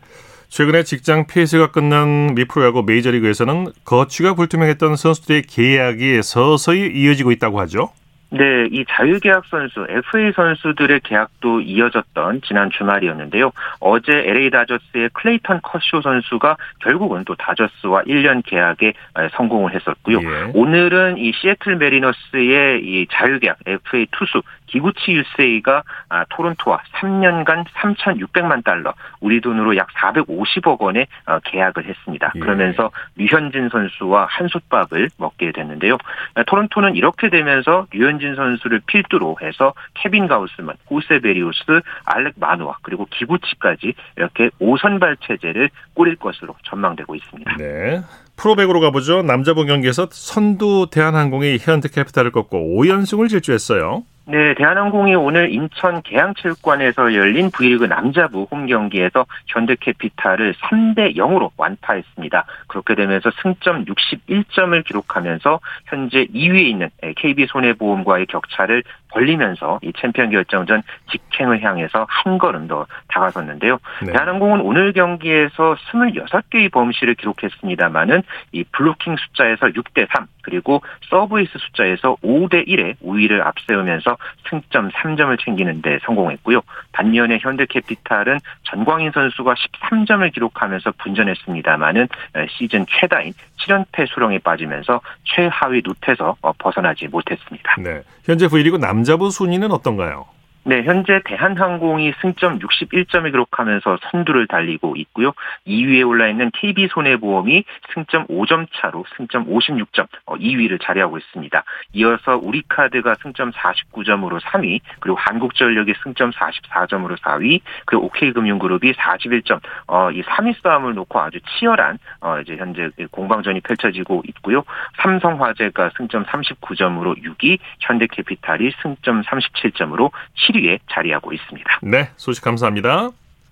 최근에 0.50 0.84
직장 0.84 1.26
폐쇄가 1.26 1.72
끝난 1.72 2.36
미프로야구 2.36 2.84
메이저리그에서는 2.84 3.72
거취가 3.86 4.36
불투명했던 4.36 4.96
선수들의 4.96 5.44
계약이 5.44 6.22
서서히 6.22 6.92
이어지고 6.94 7.32
있다고 7.32 7.60
하죠. 7.62 7.90
네, 8.34 8.66
이 8.72 8.84
자유계약 8.90 9.46
선수, 9.46 9.86
FA 9.88 10.32
선수들의 10.36 11.02
계약도 11.02 11.62
이어졌던 11.62 12.42
지난 12.44 12.72
주말이었는데요. 12.72 13.52
어제 13.80 14.12
LA 14.12 14.50
다저스의 14.50 15.10
클레이턴 15.14 15.60
커쇼 15.62 16.02
선수가 16.02 16.58
결국은 16.80 17.26
또 17.26 17.36
다저스와 17.36 18.02
1년 18.06 18.42
계약에 18.44 18.94
성공을 19.34 19.76
했었고요. 19.76 20.18
예. 20.18 20.52
오늘은 20.56 21.20
이 21.20 21.32
시애틀 21.32 21.76
매리너스의 21.76 22.84
이 22.84 23.06
자유계약 23.12 23.60
FA 23.68 24.08
투수 24.10 24.42
기쿠치 24.66 25.12
유세이가 25.12 25.84
아, 26.10 26.26
토론토와 26.30 26.80
3년간 26.94 27.66
3,600만 27.76 28.64
달러, 28.64 28.94
우리 29.20 29.40
돈으로 29.40 29.78
약 29.78 29.90
450억 29.90 30.82
원의 30.82 31.06
어, 31.28 31.38
계약을 31.44 31.86
했습니다. 31.86 32.32
예. 32.36 32.40
그러면서 32.40 32.90
류현진 33.16 33.70
선수와 33.70 34.26
한솥밥을 34.32 35.10
먹게 35.20 35.52
됐는데요. 35.52 35.98
아, 36.34 36.44
토론토는 36.44 36.96
이렇게 36.96 37.30
되면서 37.30 37.86
류현진 37.92 38.23
선수를 38.36 38.82
필두로 38.86 39.38
해서 39.42 39.74
케빈 39.94 40.28
가우스만, 40.28 40.76
호세 40.90 41.20
베리우스, 41.20 41.64
알렉 42.06 42.34
마누아 42.38 42.78
그리고 42.82 43.06
기구치까지 43.12 43.94
이렇게 44.18 44.50
5선발 44.62 45.18
체제를 45.22 45.70
꾸릴 45.94 46.16
것으로 46.16 46.56
전망되고 46.64 47.16
있습니다. 47.16 47.58
네. 47.58 48.02
프로백으로 48.36 48.80
가보죠. 48.80 49.22
남자분 49.22 49.68
경기에서 49.68 50.08
선두 50.12 50.88
대한항공이 50.92 51.58
현대캐피탈을 51.62 52.32
꺾고 52.32 52.82
5연승을 52.82 53.30
질주했어요. 53.30 54.04
네, 54.26 54.54
대한항공이 54.54 55.16
오늘 55.16 55.52
인천 55.52 56.02
계양체육관에서 56.02 57.14
열린 57.14 57.52
V리그 57.52 57.84
남자부 57.84 58.48
홈 58.50 58.68
경기에서 58.68 59.26
현대캐피탈을 59.48 60.54
3대 60.54 61.18
0으로 61.18 61.52
완파했습니다. 61.58 62.46
그렇게 62.68 62.96
되면서 62.96 63.32
승점 63.42 63.84
61점을 63.84 64.86
기록하면서 64.86 65.60
현재 65.88 66.26
2위에 66.28 66.62
있는 66.62 66.90
KB손해보험과의 67.18 68.28
격차를 68.28 68.84
벌리면서 69.14 69.80
이 69.84 69.94
챔피언 69.96 70.32
결정전 70.32 70.82
직행을 71.12 71.62
향해서 71.62 72.06
한 72.10 72.38
걸음 72.38 72.68
더 72.68 72.88
다가섰는데요. 73.08 73.78
네. 74.06 74.12
대한항공은 74.12 74.62
오늘 74.62 74.92
경기에서 74.92 75.76
26개의 75.92 76.72
범실을 76.72 77.16
기록했습니다만은 77.16 78.24
이 78.52 78.64
블로킹 78.72 79.16
숫자에서 79.16 79.68
6대 79.68 80.08
3 80.12 80.26
그리고 80.42 80.82
서브 81.10 81.33
에이스 81.33 81.52
숫자에서 81.58 82.18
5대 82.24 82.68
1의 82.68 82.96
우위를 83.02 83.44
앞세우면서 83.44 84.18
승점 84.50 84.90
3점을 84.90 85.40
챙기는 85.40 85.82
데 85.82 86.00
성공했고요. 86.04 86.62
반면에 86.92 87.38
현대캐피탈은 87.40 88.40
전광인 88.64 89.12
선수가 89.12 89.54
13점을 89.54 90.34
기록하면서 90.34 90.94
분전했습니다만은 90.98 92.08
시즌 92.50 92.86
최다인 92.90 93.34
7연패 93.60 94.08
수렁에 94.08 94.40
빠지면서 94.40 95.00
최하위 95.24 95.82
늪에서 95.86 96.36
벗어나지 96.58 97.08
못했습니다. 97.08 97.76
네. 97.80 98.02
현재 98.26 98.48
V리그 98.48 98.78
남 98.78 99.03
자부 99.04 99.32
순위는 99.32 99.72
어떤가요? 99.72 100.26
네, 100.66 100.82
현재 100.84 101.20
대한항공이 101.26 102.14
승점 102.22 102.60
61점을 102.60 103.30
기록하면서 103.30 103.98
선두를 104.02 104.48
달리고 104.48 104.96
있고요. 104.96 105.34
2위에 105.68 106.08
올라 106.08 106.30
있는 106.30 106.52
KB손해보험이 106.54 107.66
승점 107.94 108.28
5점 108.28 108.68
차로 108.74 109.04
승점 109.18 109.46
56점 109.48 110.08
2위를 110.26 110.76
어, 110.76 110.78
자리하고 110.82 111.18
있습니다. 111.18 111.64
이어서 111.94 112.38
우리카드가 112.38 113.16
승점 113.22 113.52
49점으로 113.52 114.40
3위, 114.40 114.80
그리고 115.02 115.18
한국전력이 115.20 115.96
승점 116.02 116.32
44점으로 116.32 117.18
4위, 117.18 117.60
그리고 117.86 118.06
OK금융그룹이 118.06 118.94
41점. 118.94 119.60
어, 119.88 120.12
이 120.12 120.24
3위 120.24 120.56
싸움을 120.64 120.94
놓고 120.94 121.20
아주 121.20 121.40
치열한 121.42 122.00
어, 122.22 122.40
이제 122.40 122.56
현재 122.56 122.90
공방전이 123.12 123.60
펼쳐지고 123.60 124.24
있고요. 124.30 124.64
삼성화재가 125.02 125.92
승점 125.98 126.24
39점으로 126.24 127.22
6위, 127.22 127.60
현대캐피탈이 127.82 128.72
승점 128.82 129.24
37점으로 129.24 130.12
7위 130.38 130.53
7위에 130.54 130.80
자리하고 130.92 131.34
있습니다. 131.34 131.80
네, 131.84 132.10
소식 132.16 132.44
감사합니다. 132.44 133.10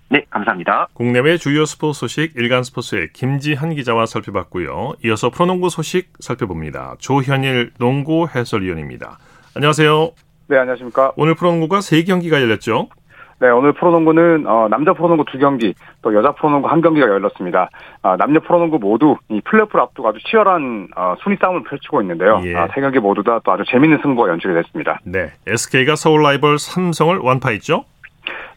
네, 0.08 0.24
감사합니다. 0.30 0.88
국내외 0.92 1.38
주요 1.38 1.64
스포츠 1.64 2.00
소식 2.00 2.36
일간 2.36 2.62
스포츠의 2.64 3.12
김지한 3.12 3.74
기자와 3.74 4.06
살펴봤고요. 4.06 4.94
이어서 5.04 5.30
프로농구 5.30 5.70
소식 5.70 6.12
살펴봅니다. 6.20 6.96
조현일 6.98 7.72
농구 7.78 8.28
해설위원입니다. 8.28 9.18
안녕하세요. 9.54 10.12
네, 10.48 10.58
안녕하십니까. 10.58 11.12
오늘 11.16 11.34
프로농구가 11.34 11.78
3경기가 11.78 12.32
열렸죠? 12.32 12.88
네, 13.42 13.50
오늘 13.50 13.72
프로농구는 13.72 14.46
어, 14.46 14.68
남자 14.70 14.92
프로농구 14.92 15.24
두 15.24 15.36
경기, 15.36 15.74
또 16.00 16.14
여자 16.14 16.30
프로농구 16.30 16.68
한 16.68 16.80
경기가 16.80 17.08
열렸습니다. 17.08 17.70
아, 18.00 18.16
남녀 18.16 18.38
프로농구 18.38 18.78
모두 18.78 19.16
이 19.30 19.40
플레이오프를 19.40 19.80
앞두고 19.82 20.08
아주 20.08 20.20
치열한 20.30 20.90
어, 20.94 21.16
순위 21.24 21.36
싸움을 21.40 21.64
펼치고 21.64 22.02
있는데요. 22.02 22.40
예. 22.44 22.54
아, 22.54 22.68
세 22.72 22.80
경기 22.80 23.00
모두 23.00 23.24
다 23.24 23.40
또 23.42 23.50
아주 23.50 23.64
재밌는 23.68 23.98
승부가 24.00 24.28
연출이 24.28 24.54
됐습니다. 24.54 25.00
네, 25.02 25.32
SK가 25.48 25.96
서울 25.96 26.22
라이벌 26.22 26.60
삼성을 26.60 27.18
완파했죠? 27.18 27.84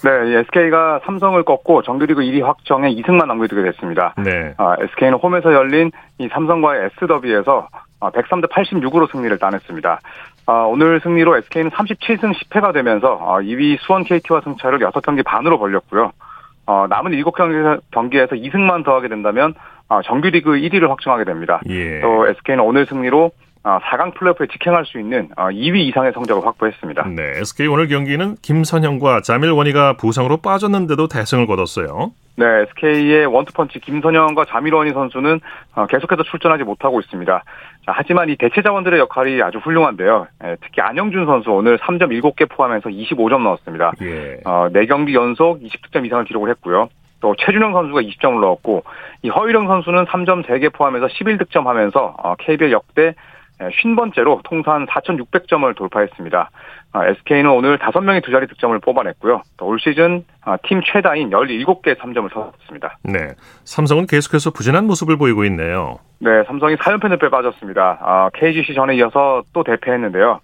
네, 0.04 0.12
SK가 0.42 1.00
삼성을 1.06 1.42
꺾고 1.42 1.82
정규리그 1.82 2.22
1위 2.22 2.44
확정에 2.44 2.94
2승만 2.94 3.26
남겨두게 3.26 3.64
됐습니다. 3.64 4.14
네. 4.24 4.54
아, 4.58 4.76
SK는 4.80 5.18
홈에서 5.18 5.52
열린 5.52 5.92
이 6.20 6.28
삼성과의 6.32 6.92
S더비에서 7.02 7.70
103대 8.02 8.52
86으로 8.52 9.12
승리를 9.12 9.36
따냈습니다. 9.40 10.00
아, 10.48 10.66
오늘 10.68 11.00
승리로 11.02 11.38
SK는 11.38 11.72
37승 11.72 12.34
10패가 12.34 12.74
되면서 12.74 13.20
2위 13.42 13.76
아, 13.76 13.78
수원 13.82 14.04
KT와 14.04 14.42
승차를 14.42 14.80
6경기 14.80 15.24
반으로 15.24 15.58
벌렸고요. 15.58 16.12
어, 16.68 16.86
남은 16.90 17.12
7경기에서, 17.12 17.82
경기에서 17.92 18.36
2승만 18.36 18.84
더하게 18.84 19.08
된다면 19.08 19.54
정규리그 20.06 20.52
1위를 20.52 20.90
확정하게 20.90 21.26
됩니다. 21.26 21.62
예. 21.70 22.00
또 22.02 22.28
SK는 22.28 22.64
오늘 22.64 22.86
승리로 22.88 23.32
4강 23.64 24.14
플레이오프에 24.14 24.48
직행할 24.52 24.86
수 24.86 25.00
있는 25.00 25.30
2위 25.36 25.88
이상의 25.88 26.12
성적을 26.14 26.46
확보했습니다. 26.46 27.08
네, 27.16 27.40
SK 27.40 27.68
오늘 27.68 27.88
경기는 27.88 28.36
김선영과 28.42 29.22
자밀원이가 29.22 29.94
부상으로 29.98 30.38
빠졌는데도 30.38 31.08
대승을 31.08 31.48
거뒀어요. 31.48 32.12
네, 32.38 32.46
SK의 32.46 33.26
원투펀치 33.26 33.80
김선영과 33.80 34.46
자밀원이 34.46 34.92
선수는 34.92 35.40
어, 35.74 35.88
계속해서 35.88 36.24
출전하지 36.24 36.64
못하고 36.64 37.00
있습니다. 37.00 37.44
자, 37.86 37.94
하지만 37.96 38.30
이 38.30 38.36
대체 38.36 38.64
자원들의 38.64 39.00
역할이 39.00 39.42
아주 39.44 39.60
훌륭한데요. 39.60 40.28
예, 40.44 40.56
특히 40.62 40.82
안영준 40.82 41.28
선수 41.28 41.52
오늘 41.52 41.78
3점 41.78 42.10
7개 42.20 42.50
포함해서 42.50 42.90
25점 42.90 43.44
넣었습니다. 43.44 43.92
예. 44.02 44.40
어, 44.44 44.70
4경기 44.70 45.14
연속 45.14 45.62
20득점 45.62 46.06
이상을 46.06 46.26
기록을 46.26 46.50
했고요. 46.50 46.90
또 47.22 47.36
최준영 47.38 47.74
선수가 47.74 48.02
20점을 48.02 48.40
넣었고 48.40 48.84
이 49.22 49.30
허일영 49.30 49.68
선수는 49.68 50.06
3점 50.06 50.46
3개 50.46 50.74
포함해서 50.74 51.08
11득점 51.08 51.66
하면서 51.66 52.16
어, 52.18 52.36
KBL 52.36 52.72
역대 52.72 53.14
50번째로 53.60 54.42
통산 54.44 54.86
4,600점을 54.88 55.76
돌파했습니다. 55.76 56.50
SK는 57.04 57.50
아, 57.50 57.54
오늘 57.54 57.78
5명의 57.78 58.24
두 58.24 58.32
자리 58.32 58.48
득점을 58.48 58.78
뽑아냈고요. 58.80 59.42
올 59.62 59.80
시즌 59.80 60.24
아, 60.44 60.58
팀 60.64 60.82
최다인 60.82 61.30
17개 61.32 61.96
3점을 61.98 62.32
터졌습니다. 62.32 62.98
네. 63.04 63.34
삼성은 63.66 64.06
계속해서 64.08 64.52
부진한 64.52 64.86
모습을 64.86 65.18
보이고 65.18 65.44
있네요. 65.46 65.98
네, 66.20 66.44
삼성이 66.48 66.76
4연패 66.76 67.10
늪에 67.10 67.30
빠졌습니다. 67.30 68.30
KGC 68.34 68.74
전에 68.74 68.96
이어서 68.96 69.44
또 69.54 69.64
대패했는데요. 69.64 70.40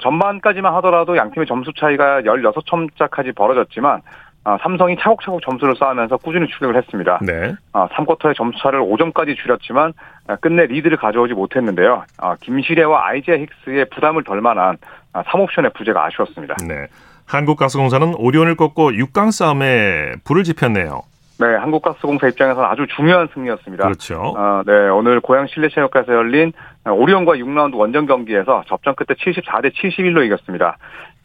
전반까지만 0.00 0.72
하더라도 0.74 1.16
양 1.16 1.32
팀의 1.32 1.46
점수 1.46 1.72
차이가 1.76 2.22
16점짜까지 2.22 3.34
벌어졌지만 3.34 4.00
아, 4.44 4.58
삼성이 4.62 4.96
차곡차곡 4.98 5.40
점수를 5.42 5.76
쌓으면서 5.76 6.16
꾸준히 6.16 6.48
추격을 6.48 6.76
했습니다. 6.76 7.20
네. 7.22 7.54
아, 7.72 7.88
3쿼터의 7.88 8.36
점수차를 8.36 8.80
5점까지 8.80 9.36
줄였지만 9.36 9.92
아, 10.26 10.36
끝내 10.36 10.66
리드를 10.66 10.96
가져오지 10.96 11.34
못했는데요. 11.34 12.04
아, 12.18 12.36
김시래와 12.40 13.06
아이제 13.06 13.46
힉스의 13.66 13.90
부담을 13.90 14.24
덜 14.24 14.40
만한 14.40 14.78
아, 15.12 15.22
3옵션의 15.22 15.74
부재가 15.74 16.04
아쉬웠습니다. 16.06 16.56
네. 16.66 16.86
한국가스공사는 17.26 18.14
오리온을 18.16 18.56
꺾고 18.56 18.90
6강 18.92 19.30
싸움에 19.30 20.14
불을 20.24 20.42
지폈네요. 20.42 21.02
네, 21.38 21.46
한국가스공사 21.56 22.28
입장에서는 22.28 22.68
아주 22.68 22.86
중요한 22.94 23.28
승리였습니다. 23.34 23.84
그렇죠. 23.84 24.34
어, 24.36 24.62
네, 24.66 24.72
오늘 24.88 25.20
고양 25.20 25.46
실내체육관에서 25.46 26.12
열린 26.12 26.52
오리온과 26.86 27.32
6라운드 27.32 27.74
원정 27.74 28.06
경기에서 28.06 28.64
접전 28.68 28.94
끝에 28.94 29.16
74대 29.16 29.72
71로 29.72 30.24
이겼습니다. 30.26 30.76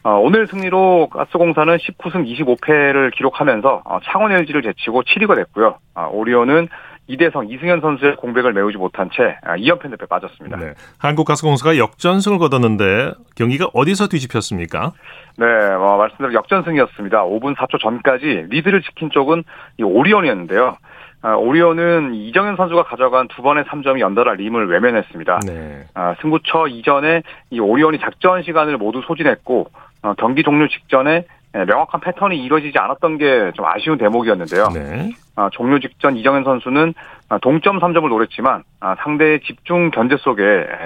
어, 0.04 0.10
오늘 0.20 0.46
승리로 0.46 1.08
가스공사는 1.08 1.76
19승 1.76 2.24
25패를 2.26 3.12
기록하면서 3.14 3.82
어, 3.84 3.98
창원 4.04 4.32
LG를 4.32 4.62
제치고 4.62 5.02
7위가 5.02 5.34
됐고요. 5.36 5.78
어, 5.94 6.08
오리온은 6.12 6.68
이대성, 7.08 7.48
이승현 7.48 7.80
선수의 7.80 8.16
공백을 8.16 8.52
메우지 8.52 8.76
못한 8.76 9.08
채 9.10 9.38
2연패 9.42 9.88
늪에 9.88 10.06
빠졌습니다. 10.06 10.58
네. 10.58 10.74
한국가스공사가 10.98 11.78
역전승을 11.78 12.38
거뒀는데 12.38 13.12
경기가 13.34 13.68
어디서 13.72 14.08
뒤집혔습니까? 14.08 14.92
네, 15.38 15.46
어, 15.46 15.96
말씀대로 15.96 16.34
역전승이었습니다. 16.34 17.24
5분 17.24 17.56
4초 17.56 17.80
전까지 17.80 18.46
리드를 18.50 18.82
지킨 18.82 19.10
쪽은 19.10 19.42
이 19.78 19.82
오리온이었는데요. 19.82 20.76
아, 21.20 21.34
오리온은 21.34 22.14
이정현 22.14 22.56
선수가 22.56 22.84
가져간 22.84 23.28
두 23.28 23.42
번의 23.42 23.64
3점이 23.64 23.98
연달아 24.00 24.34
림을 24.34 24.68
외면했습니다. 24.68 25.40
네. 25.46 25.84
아, 25.94 26.14
승부처 26.20 26.68
이전에 26.68 27.22
이 27.50 27.58
오리온이 27.58 27.98
작전 27.98 28.42
시간을 28.42 28.76
모두 28.76 29.00
소진했고 29.04 29.68
어, 30.02 30.14
경기 30.14 30.42
종료 30.42 30.68
직전에 30.68 31.24
예, 31.56 31.64
명확한 31.64 32.00
패턴이 32.02 32.36
이루어지지 32.44 32.78
않았던 32.78 33.16
게 33.18 33.50
좀 33.54 33.64
아쉬운 33.64 33.96
대목이었는데요. 33.96 34.68
네. 34.74 35.10
아, 35.34 35.48
종료 35.52 35.78
직전 35.78 36.16
이정현 36.16 36.44
선수는 36.44 36.92
아, 37.30 37.38
동점 37.38 37.80
3점을 37.80 38.06
노렸지만 38.08 38.62
아, 38.80 38.94
상대의 39.02 39.40
집중 39.40 39.90
견제 39.90 40.16
속에 40.18 40.42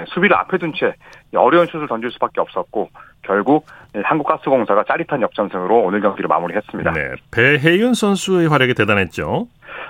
수비를 0.07 0.35
앞에 0.37 0.57
둔 0.57 0.71
채 0.73 0.93
어려운 1.35 1.67
슛을 1.67 1.87
던질 1.87 2.11
수밖에 2.11 2.39
없었고 2.39 2.89
결국 3.23 3.65
한국가스공사가 4.03 4.83
짜릿한 4.85 5.21
역전승으로 5.21 5.81
오늘 5.81 6.01
경기를 6.01 6.27
마무리했습니다. 6.27 6.91
네, 6.93 7.11
배혜윤 7.31 7.93
선수의 7.93 8.47
활약이 8.47 8.73
대단했죠. 8.73 9.47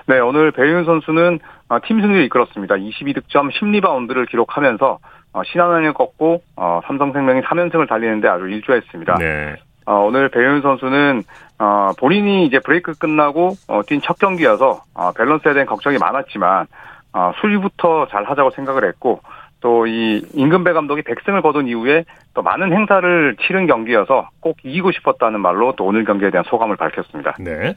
네, 0.07 0.19
오늘 0.19 0.51
배혜윤 0.51 0.85
선수는 0.85 1.39
팀 1.85 2.01
승리를 2.01 2.23
이끌었습니다. 2.25 2.75
22득점 2.75 3.51
10리바운드를 3.51 4.27
기록하면서 4.29 4.85
어, 4.85 4.97
신한은행을 5.45 5.93
꺾고 5.93 6.41
어, 6.55 6.81
삼성생명이 6.85 7.41
3연승을 7.41 7.87
달리는데 7.87 8.27
아주 8.27 8.47
일조했습니다. 8.47 9.15
네. 9.19 9.55
어, 9.85 9.95
오늘 10.05 10.29
배윤 10.29 10.61
선수는 10.61 11.23
어, 11.59 11.91
본인이 11.97 12.45
이제 12.45 12.59
브레이크 12.59 12.93
끝나고 12.93 13.53
어, 13.67 13.81
뛴첫 13.85 14.19
경기여서 14.19 14.83
어, 14.93 15.11
밸런스에 15.13 15.53
대한 15.53 15.65
걱정이 15.65 15.97
많았지만 15.97 16.67
어, 17.13 17.31
수비부터 17.41 18.07
잘 18.09 18.23
하자고 18.25 18.51
생각을 18.51 18.87
했고 18.87 19.21
또 19.61 19.87
이 19.87 20.21
임근배 20.33 20.73
감독이 20.73 21.01
백승을 21.03 21.41
거둔 21.41 21.67
이후에 21.67 22.03
또 22.33 22.41
많은 22.41 22.73
행사를 22.73 23.35
치른 23.41 23.65
경기여서 23.65 24.29
꼭 24.41 24.57
이기고 24.63 24.91
싶었다는 24.91 25.39
말로 25.39 25.73
또 25.77 25.85
오늘 25.85 26.03
경기에 26.03 26.31
대한 26.31 26.43
소감을 26.43 26.75
밝혔습니다. 26.75 27.37
네. 27.39 27.73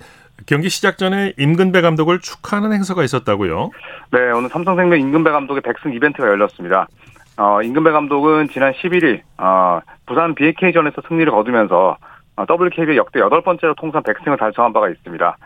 경기 0.47 0.69
시작 0.69 0.99
전에 0.99 1.33
임근배 1.39 1.81
감독을 1.81 2.19
축하하는 2.21 2.73
행사가 2.73 3.05
있었다고요? 3.05 3.71
네, 4.11 4.19
오늘 4.33 4.49
삼성생명 4.51 5.01
임근배 5.01 5.31
감독의 5.31 5.63
백승 5.63 5.95
이벤트가 5.95 6.29
열렸습니다. 6.29 6.89
어, 7.37 7.63
임금배 7.63 7.91
감독은 7.91 8.49
지난 8.49 8.73
11일 8.73 9.21
어, 9.39 9.81
부산 10.07 10.35
BAK전에서 10.35 11.03
승리를 11.09 11.31
거두면서 11.31 11.97
어, 12.37 12.45
WKB의 12.49 12.97
역대 12.97 13.21
여덟 13.21 13.43
번째로 13.43 13.75
통산 13.75 14.03
100승을 14.03 14.39
달성한 14.39 14.73
바가 14.73 14.89
있습니다. 14.89 15.37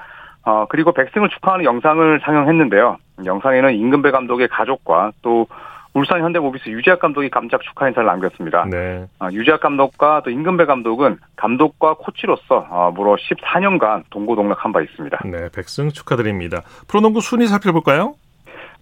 어, 0.42 0.66
그리고 0.68 0.92
100승을 0.92 1.30
축하하는 1.30 1.64
영상을 1.64 2.20
상영했는데요. 2.24 2.96
영상에는 3.24 3.74
임금배 3.74 4.10
감독의 4.10 4.48
가족과 4.48 5.12
또 5.22 5.46
울산 5.92 6.22
현대모비스 6.22 6.68
유재학 6.68 7.00
감독이 7.00 7.28
깜짝 7.30 7.60
축하 7.62 7.88
인사를 7.88 8.06
남겼습니다. 8.06 8.64
네. 8.70 9.06
어, 9.18 9.28
유재학 9.32 9.60
감독과 9.60 10.22
또 10.24 10.30
임금배 10.30 10.66
감독은 10.66 11.18
감독과 11.36 11.94
코치로서 11.94 12.66
어, 12.70 12.92
무려 12.94 13.16
14년간 13.16 14.04
동고동락한 14.10 14.72
바 14.72 14.80
있습니다. 14.80 15.18
네, 15.24 15.48
100승 15.48 15.92
축하드립니다. 15.92 16.62
프로농구 16.86 17.20
순위 17.20 17.46
살펴볼까요? 17.48 18.14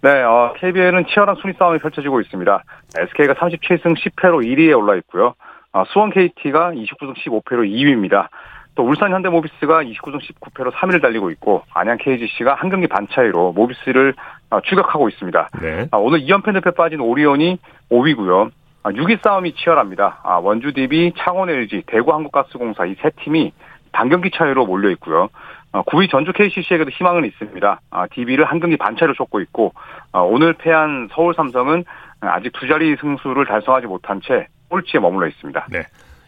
네, 0.00 0.22
어, 0.22 0.52
KBL은 0.56 1.06
치열한 1.06 1.36
순위 1.36 1.54
싸움이 1.58 1.78
펼쳐지고 1.78 2.20
있습니다. 2.20 2.62
SK가 2.98 3.34
37승 3.34 3.96
10패로 3.96 4.44
1위에 4.46 4.76
올라 4.78 4.94
있고요. 4.96 5.34
어, 5.72 5.84
수원 5.88 6.10
KT가 6.10 6.70
29승 6.72 7.14
15패로 7.16 7.68
2위입니다. 7.68 8.28
또 8.76 8.84
울산 8.84 9.12
현대모비스가 9.12 9.82
29승 9.82 10.20
19패로 10.20 10.70
3위를 10.70 11.02
달리고 11.02 11.30
있고 11.32 11.64
안양 11.74 11.98
KGC가 11.98 12.54
한 12.54 12.70
경기 12.70 12.86
반 12.86 13.08
차이로 13.10 13.52
모비스를 13.52 14.14
어, 14.50 14.60
추격하고 14.60 15.08
있습니다. 15.08 15.48
네. 15.60 15.88
아, 15.90 15.96
오늘 15.96 16.20
2연패 16.20 16.52
늪에 16.52 16.70
빠진 16.70 17.00
오리온이 17.00 17.58
5위고요. 17.90 18.50
6위 18.84 19.18
아, 19.18 19.20
싸움이 19.22 19.54
치열합니다. 19.54 20.20
아, 20.22 20.36
원주 20.36 20.74
DB, 20.74 21.12
창원 21.18 21.50
LG, 21.50 21.82
대구 21.88 22.12
한국가스공사 22.14 22.86
이 22.86 22.94
세 23.02 23.10
팀이 23.22 23.52
반경기 23.92 24.30
차이로 24.32 24.64
몰려 24.66 24.90
있고요. 24.90 25.28
9위 25.72 26.10
전주 26.10 26.32
KCC에게도 26.32 26.90
희망은 26.90 27.24
있습니다. 27.24 27.80
DB를 28.12 28.44
한 28.44 28.58
경기 28.60 28.76
반 28.76 28.96
차이로 28.96 29.14
쫓고 29.14 29.40
있고 29.42 29.72
오늘 30.12 30.54
패한 30.54 31.08
서울 31.12 31.34
삼성은 31.34 31.84
아직 32.20 32.52
두 32.52 32.66
자리 32.66 32.96
승수를 32.96 33.46
달성하지 33.46 33.86
못한 33.86 34.20
채 34.22 34.46
꼴찌에 34.68 35.00
머물러 35.00 35.28
있습니다. 35.28 35.66
네. 35.70 35.82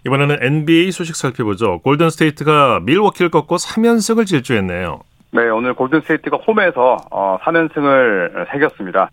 이번에는 0.06 0.38
NBA 0.40 0.92
소식 0.92 1.16
살펴보죠. 1.16 1.78
골든 1.80 2.10
스테이트가 2.10 2.80
밀워키를 2.84 3.30
꺾고 3.30 3.56
3연승을 3.56 4.26
질주했네요. 4.26 5.00
네, 5.32 5.48
오늘 5.48 5.74
골든 5.74 6.00
스테이트가 6.00 6.38
홈에서 6.38 6.96
어, 7.10 7.38
3연승을 7.42 8.50
챙겼습니다. 8.50 9.10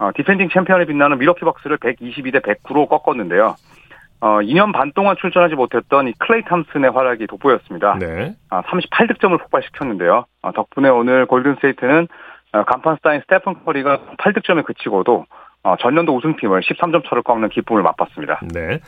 어, 0.00 0.10
디펜딩 0.14 0.48
챔피언에 0.52 0.84
빛나는 0.86 1.18
밀워키 1.18 1.40
벅스를 1.40 1.78
122대 1.78 2.40
109로 2.40 2.88
꺾었는데요. 2.88 3.56
어, 4.20 4.38
2년 4.40 4.72
반 4.72 4.92
동안 4.92 5.16
출전하지 5.20 5.54
못했던 5.54 6.08
이 6.08 6.12
클레이 6.18 6.42
탐슨의 6.44 6.90
활약이 6.90 7.26
돋보였습니다. 7.28 7.98
네. 8.00 8.34
아, 8.50 8.62
38득점을 8.62 9.38
폭발시켰는데요. 9.40 10.24
아, 10.42 10.52
덕분에 10.52 10.88
오늘 10.88 11.26
골든 11.26 11.56
스테이트는 11.56 12.08
어, 12.52 12.64
간판 12.64 12.96
스타인 12.96 13.20
스테픈 13.20 13.64
커리가 13.64 14.00
8득점에 14.18 14.64
그치고도 14.64 15.26
어, 15.62 15.76
전년도 15.80 16.16
우승팀을 16.16 16.60
13점 16.60 17.08
차를 17.08 17.22
꺾는 17.22 17.50
기쁨을 17.50 17.82
맛봤습니다. 17.82 18.40
네. 18.52 18.80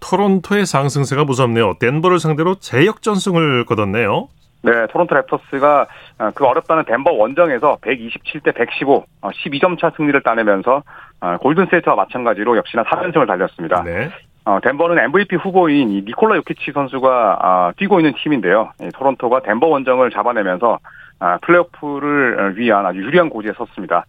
토론토의 0.00 0.64
상승세가 0.64 1.24
무섭네요. 1.24 1.74
덴버를 1.78 2.18
상대로 2.18 2.54
제역전승을 2.54 3.66
거뒀네요. 3.66 4.28
네, 4.62 4.86
토론토 4.88 5.14
랩터스가 5.14 5.86
어, 6.18 6.30
그 6.34 6.44
어렵다는 6.44 6.84
덴버 6.84 7.12
원정에서 7.12 7.78
127대 7.80 8.54
115, 8.54 9.04
12점 9.22 9.78
차 9.78 9.90
승리를 9.96 10.22
따내면서 10.22 10.82
어, 11.20 11.36
골든세이트와 11.38 11.96
마찬가지로 11.96 12.56
역시나 12.56 12.84
3연승을 12.84 13.26
달렸습니다. 13.26 13.82
네. 13.82 14.10
어, 14.50 14.58
덴버는 14.60 14.98
MVP 14.98 15.36
후보인 15.36 15.90
이 15.90 16.02
니콜라 16.02 16.36
요키치 16.38 16.72
선수가 16.74 17.38
아, 17.40 17.72
뛰고 17.76 18.00
있는 18.00 18.14
팀인데요. 18.20 18.72
토론토가 18.94 19.42
덴버 19.42 19.68
원정을 19.68 20.10
잡아내면서 20.10 20.80
아, 21.20 21.38
플레이오프를 21.38 22.58
위한 22.58 22.84
아주 22.84 22.98
유리한 22.98 23.30
고지에 23.30 23.52
섰습니다. 23.56 24.06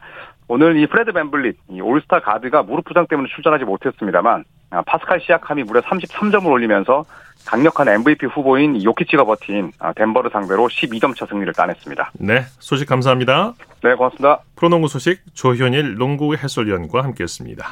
오늘 0.47 0.77
이 0.77 0.87
프레드 0.87 1.11
벤블릿, 1.11 1.57
이 1.69 1.79
올스타 1.79 2.21
가드가 2.21 2.63
무릎 2.63 2.85
부상 2.85 3.05
때문에 3.05 3.29
출전하지 3.35 3.65
못했습니다만 3.65 4.43
아, 4.71 4.81
파스칼 4.81 5.21
시약함이 5.21 5.63
무려 5.63 5.81
33점을 5.81 6.47
올리면서 6.47 7.03
강력한 7.45 7.87
MVP 7.89 8.25
후보인 8.25 8.83
요키치가 8.83 9.23
버틴 9.25 9.71
아, 9.77 9.93
덴버를 9.93 10.31
상대로 10.31 10.67
12점 10.67 11.15
차 11.15 11.27
승리를 11.27 11.53
따냈습니다. 11.53 12.13
네, 12.19 12.41
소식 12.57 12.87
감사합니다. 12.87 13.53
네, 13.83 13.93
고맙습니다. 13.93 14.39
프로농구 14.55 14.87
소식 14.87 15.21
조현일 15.35 15.97
농구 15.97 16.33
해설위원과 16.33 17.03
함께했습니다. 17.03 17.65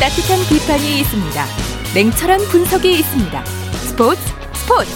따뜻한 0.00 0.38
비판이 0.48 1.00
있습니다. 1.00 1.44
냉철한 1.94 2.40
분석이 2.50 2.90
있습니다. 2.90 3.44
스포츠 3.44 4.18
스포츠 4.54 4.90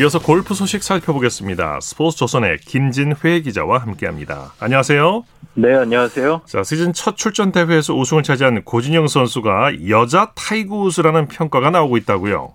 이어서 0.00 0.18
골프 0.18 0.54
소식 0.54 0.82
살펴보겠습니다. 0.82 1.80
스포츠 1.82 2.16
조선의 2.16 2.60
김진회 2.60 3.42
기자와 3.42 3.82
함께합니다. 3.82 4.54
안녕하세요. 4.58 5.24
네, 5.52 5.74
안녕하세요. 5.74 6.42
자, 6.46 6.62
시즌 6.62 6.94
첫 6.94 7.18
출전 7.18 7.52
대회에서 7.52 7.94
우승을 7.94 8.22
차지한 8.22 8.64
고진영 8.64 9.06
선수가 9.06 9.90
여자 9.90 10.32
타이거 10.34 10.76
우즈라는 10.78 11.28
평가가 11.28 11.68
나오고 11.68 11.98
있다고요. 11.98 12.54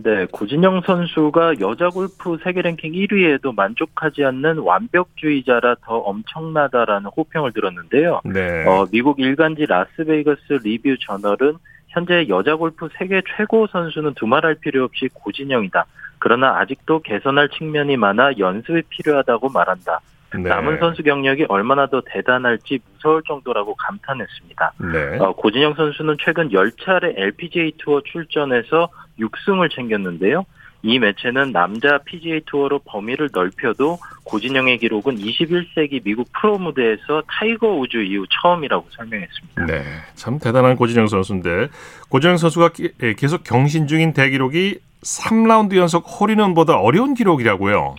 네, 0.00 0.26
고진영 0.30 0.82
선수가 0.82 1.58
여자 1.58 1.88
골프 1.88 2.38
세계 2.44 2.62
랭킹 2.62 2.92
1위에도 2.92 3.52
만족하지 3.52 4.24
않는 4.24 4.58
완벽주의자라 4.58 5.74
더 5.82 5.96
엄청나다라는 5.98 7.10
호평을 7.16 7.52
들었는데요. 7.52 8.20
네. 8.24 8.64
어, 8.64 8.86
미국 8.92 9.18
일간지 9.18 9.66
라스베이거스 9.66 10.60
리뷰 10.62 10.96
저널은 11.00 11.54
현재 11.88 12.28
여자 12.28 12.54
골프 12.54 12.88
세계 12.96 13.20
최고 13.36 13.66
선수는 13.66 14.14
두말할 14.14 14.54
필요 14.60 14.84
없이 14.84 15.08
고진영이다. 15.12 15.84
그러나 16.20 16.60
아직도 16.60 17.00
개선할 17.00 17.48
측면이 17.48 17.96
많아 17.96 18.38
연습이 18.38 18.82
필요하다고 18.88 19.48
말한다. 19.48 19.98
네. 20.34 20.48
남은 20.48 20.78
선수 20.78 21.02
경력이 21.02 21.46
얼마나 21.48 21.86
더 21.86 22.02
대단할지 22.04 22.80
무서울 22.92 23.22
정도라고 23.26 23.74
감탄했습니다. 23.76 24.72
네. 24.92 25.18
어, 25.18 25.32
고진영 25.32 25.74
선수는 25.74 26.16
최근 26.22 26.50
10차례 26.50 27.14
LPGA 27.16 27.72
투어 27.78 28.02
출전해서 28.02 28.88
6승을 29.18 29.74
챙겼는데요. 29.74 30.44
이 30.82 30.98
매체는 30.98 31.52
남자 31.52 31.98
PGA 32.04 32.42
투어로 32.46 32.80
범위를 32.84 33.30
넓혀도 33.32 33.98
고진영의 34.24 34.78
기록은 34.78 35.16
21세기 35.16 36.04
미국 36.04 36.28
프로 36.32 36.56
무대에서 36.56 37.22
타이거 37.26 37.74
우즈 37.74 37.96
이후 37.96 38.24
처음이라고 38.30 38.86
설명했습니다. 38.90 39.66
네, 39.66 39.82
참 40.14 40.38
대단한 40.38 40.76
고진영 40.76 41.08
선수인데 41.08 41.68
고진영 42.10 42.36
선수가 42.36 42.70
예, 43.02 43.14
계속 43.14 43.42
경신 43.42 43.88
중인 43.88 44.12
대기록이 44.12 44.78
3라운드 45.02 45.76
연속 45.76 46.04
홀인원보다 46.04 46.78
어려운 46.78 47.14
기록이라고요. 47.14 47.96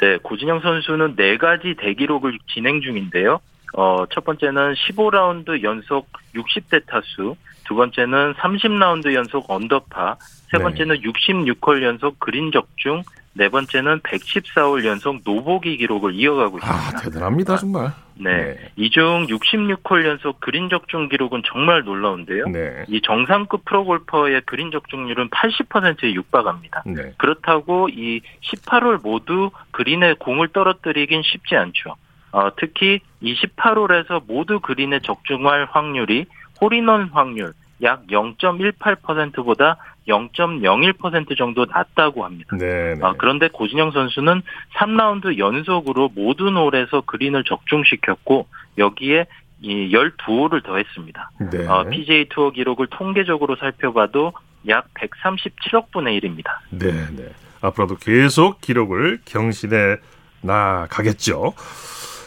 네, 0.00 0.18
고진영 0.22 0.60
선수는 0.60 1.16
네 1.16 1.36
가지 1.36 1.74
대기록을 1.78 2.38
진행 2.52 2.80
중인데요. 2.80 3.40
어, 3.74 4.04
첫 4.10 4.24
번째는 4.24 4.74
15라운드 4.74 5.62
연속 5.62 6.08
60대 6.34 6.86
타수, 6.86 7.36
두 7.64 7.74
번째는 7.74 8.34
30라운드 8.34 9.12
연속 9.14 9.50
언더파, 9.50 10.16
세 10.54 10.58
네. 10.58 10.62
번째는 10.62 10.96
네. 10.96 11.02
66홀 11.02 11.82
연속 11.82 12.20
그린 12.20 12.52
적중, 12.52 13.02
네 13.32 13.48
번째는 13.48 13.98
114홀 14.00 14.84
연속 14.84 15.18
노보기 15.24 15.76
기록을 15.78 16.14
이어가고 16.14 16.58
아, 16.62 16.66
있습니다. 16.66 16.98
아, 16.98 17.00
대단합니다, 17.02 17.56
정말. 17.56 17.90
네. 18.16 18.30
네. 18.54 18.70
이 18.76 18.90
중 18.90 19.26
66홀 19.26 20.04
연속 20.06 20.38
그린 20.38 20.68
적중 20.68 21.08
기록은 21.08 21.42
정말 21.44 21.82
놀라운데요. 21.82 22.44
네. 22.46 22.84
이 22.86 23.00
정상급 23.02 23.64
프로 23.64 23.84
골퍼의 23.84 24.42
그린 24.46 24.70
적중률은 24.70 25.30
80%에 25.30 26.12
육박합니다. 26.14 26.84
네. 26.86 27.12
그렇다고 27.16 27.88
이 27.88 28.20
18홀 28.44 29.02
모두 29.02 29.50
그린에 29.72 30.14
공을 30.14 30.48
떨어뜨리긴 30.52 31.22
쉽지 31.24 31.56
않죠. 31.56 31.96
어, 32.30 32.50
특히 32.56 33.00
28홀에서 33.20 34.22
모두 34.28 34.60
그린에 34.60 35.00
적중할 35.00 35.66
확률이 35.72 36.26
홀인원 36.60 37.08
확률 37.12 37.52
약 37.82 38.06
0.18%보다 38.06 39.76
0.01% 40.08 41.36
정도 41.36 41.64
낮다고 41.64 42.24
합니다. 42.24 42.56
네, 42.58 42.94
네. 42.94 43.00
어, 43.02 43.14
그런데 43.16 43.48
고진영 43.48 43.92
선수는 43.92 44.42
3라운드 44.76 45.38
연속으로 45.38 46.10
모든 46.14 46.56
홀에서 46.56 47.02
그린을 47.02 47.44
적중시켰고 47.44 48.46
여기에 48.78 49.26
이 49.60 49.90
12홀을 49.90 50.62
더했습니다. 50.64 51.30
네. 51.52 51.66
어, 51.66 51.84
PGA 51.84 52.28
투어 52.28 52.50
기록을 52.50 52.86
통계적으로 52.88 53.56
살펴봐도 53.56 54.32
약 54.68 54.88
137억 54.94 55.90
분의 55.90 56.20
1입니다. 56.20 56.58
네, 56.70 56.92
네. 57.16 57.28
앞으로도 57.62 57.96
계속 57.96 58.60
기록을 58.60 59.20
경신해 59.24 59.96
나가겠죠. 60.42 61.54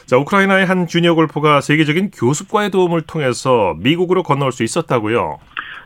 자, 0.07 0.17
우크라이나의 0.17 0.65
한 0.65 0.87
주니어 0.87 1.13
골퍼가 1.15 1.61
세계적인 1.61 2.11
교습과의 2.11 2.71
도움을 2.71 3.01
통해서 3.01 3.75
미국으로 3.77 4.23
건너올 4.23 4.51
수 4.51 4.63
있었다고요. 4.63 5.37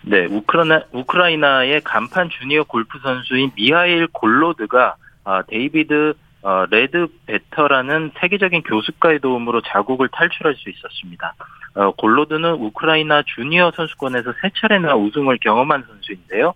네, 0.04 0.26
우크라이나 0.26 0.84
우크라이나의 0.92 1.82
간판 1.82 2.30
주니어 2.30 2.64
골프 2.64 3.00
선수인 3.00 3.52
미하일 3.56 4.08
골로드가 4.08 4.96
아, 5.24 5.44
데이비드 5.44 6.14
어, 6.44 6.66
레드베터라는 6.72 8.14
세계적인 8.20 8.64
교습가의 8.64 9.20
도움으로 9.20 9.62
자국을 9.62 10.10
탈출할 10.10 10.56
수 10.56 10.70
있었습니다. 10.72 11.36
어, 11.76 11.92
골로드는 11.92 12.54
우크라이나 12.54 13.22
주니어 13.24 13.72
선수권에서 13.76 14.34
세 14.42 14.50
차례나 14.56 14.96
우승을 14.96 15.38
경험한 15.40 15.84
선수인데요. 15.88 16.56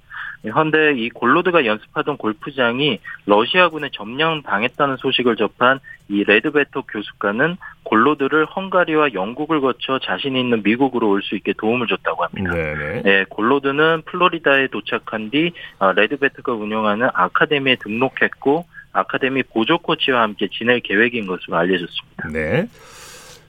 한데 0.51 0.93
이 0.93 1.09
골로드가 1.09 1.65
연습하던 1.65 2.17
골프장이 2.17 2.99
러시아군에 3.25 3.89
점령당했다는 3.93 4.97
소식을 4.97 5.35
접한 5.35 5.79
이 6.07 6.23
레드베터 6.23 6.83
교습가는 6.83 7.57
골로드를 7.83 8.45
헝가리와 8.45 9.13
영국을 9.13 9.61
거쳐 9.61 9.99
자신이 9.99 10.35
있는 10.35 10.61
미국으로 10.63 11.09
올 11.09 11.21
수 11.21 11.35
있게 11.35 11.53
도움을 11.57 11.87
줬다고 11.87 12.23
합니다. 12.23 12.53
네네. 12.53 13.01
네, 13.01 13.25
골로드는 13.29 14.03
플로리다에 14.05 14.67
도착한 14.67 15.31
뒤 15.31 15.51
어, 15.79 15.91
레드베터가 15.93 16.53
운영하는 16.53 17.09
아카데미에 17.13 17.77
등록했고 17.77 18.65
아카데미 18.93 19.43
보조 19.43 19.77
코치와 19.79 20.21
함께 20.21 20.47
지낼 20.47 20.79
계획인 20.79 21.25
것으로 21.27 21.57
알려졌습니다. 21.57 22.29
네. 22.31 22.67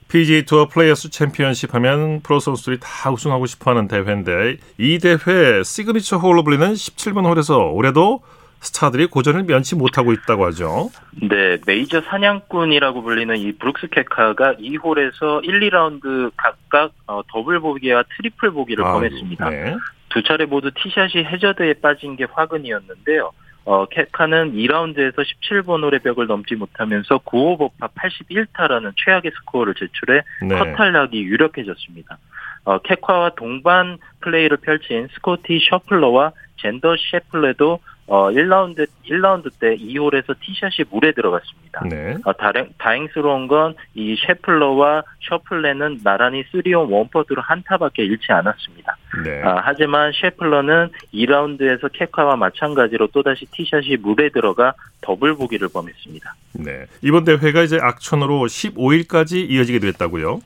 PGA 0.09 0.45
투어 0.45 0.67
플레이어스 0.67 1.09
챔피언십 1.09 1.73
하면 1.75 2.21
프로 2.21 2.39
선수들이 2.39 2.77
다 2.81 3.11
우승하고 3.11 3.45
싶어하는 3.45 3.87
대회인데 3.87 4.57
이 4.77 4.99
대회 4.99 5.63
시그니처 5.63 6.17
홀로 6.17 6.43
불리는 6.43 6.73
17번 6.73 7.25
홀에서 7.25 7.57
올해도 7.71 8.21
스타들이 8.59 9.07
고전을 9.07 9.43
면치 9.43 9.75
못하고 9.75 10.13
있다고 10.13 10.45
하죠. 10.47 10.89
네, 11.21 11.57
메이저 11.65 12.01
사냥꾼이라고 12.01 13.03
불리는 13.03 13.37
이 13.37 13.51
브룩스 13.51 13.89
켑카가 13.89 14.55
이 14.55 14.66
홀에서 14.66 15.43
1, 15.43 15.59
2라운드 15.69 16.31
각각 16.35 16.91
어, 17.05 17.21
더블 17.31 17.59
보기와 17.59 18.03
트리플 18.17 18.51
보기를 18.51 18.83
아, 18.83 18.93
범했습니다. 18.93 19.49
네. 19.49 19.75
두 20.09 20.23
차례 20.23 20.45
모두 20.45 20.71
티샷이 20.71 21.23
해저드에 21.25 21.75
빠진 21.75 22.15
게 22.15 22.25
화근이었는데요. 22.31 23.31
어, 23.67 23.85
켑카는 23.85 24.53
2라운드에서 24.53 25.17
17번 25.17 25.83
홀의 25.83 25.99
벽을 25.99 26.25
넘지 26.25 26.55
못하면서 26.55 27.17
9오버파 27.17 27.89
81타라는 27.95 28.93
최악의 28.95 29.31
스코어를 29.39 29.73
제출해 29.73 30.21
네. 30.41 30.57
컷탈락이 30.57 31.21
유력해졌습니다. 31.21 32.17
어, 32.63 32.77
켑카와 32.79 33.31
동반 33.35 33.97
플레이를 34.21 34.57
펼친 34.57 35.09
스코티 35.15 35.59
셰플러와 35.69 36.31
잰더 36.61 36.95
쇼플리도 37.11 37.79
어, 38.09 38.29
1라운드, 38.31 38.87
1라운드 39.09 39.51
때 39.59 39.75
이 39.75 39.82
홀에서 39.82 40.33
티샷이 40.39 40.87
물에 40.89 41.11
들어갔습니다. 41.11 41.81
네. 41.89 42.15
어, 42.23 42.31
다행, 42.33 42.69
다행스러운 42.77 43.47
건 43.47 43.75
이 43.95 44.15
셰플러와 44.25 45.03
쇼플리는 45.27 45.99
나란히 46.03 46.43
3온 46.53 46.89
원퍼트로 46.89 47.41
한 47.41 47.63
타밖에 47.63 48.03
잃지 48.05 48.31
않았습니다. 48.31 48.96
네. 49.23 49.41
아, 49.43 49.61
하지만 49.63 50.11
셰플러는 50.13 50.89
2라운드에서 51.13 51.89
케카와 51.91 52.35
마찬가지로 52.35 53.07
또다시 53.07 53.45
티샷이 53.51 53.97
물에 53.97 54.29
들어가 54.29 54.73
더블 55.01 55.35
보기를 55.35 55.69
범했습니다. 55.73 56.35
네. 56.53 56.85
이번 57.01 57.23
대회가 57.23 57.61
이제 57.61 57.79
악천으로 57.81 58.45
15일까지 58.45 59.49
이어지게 59.49 59.79
됐다고요? 59.79 60.41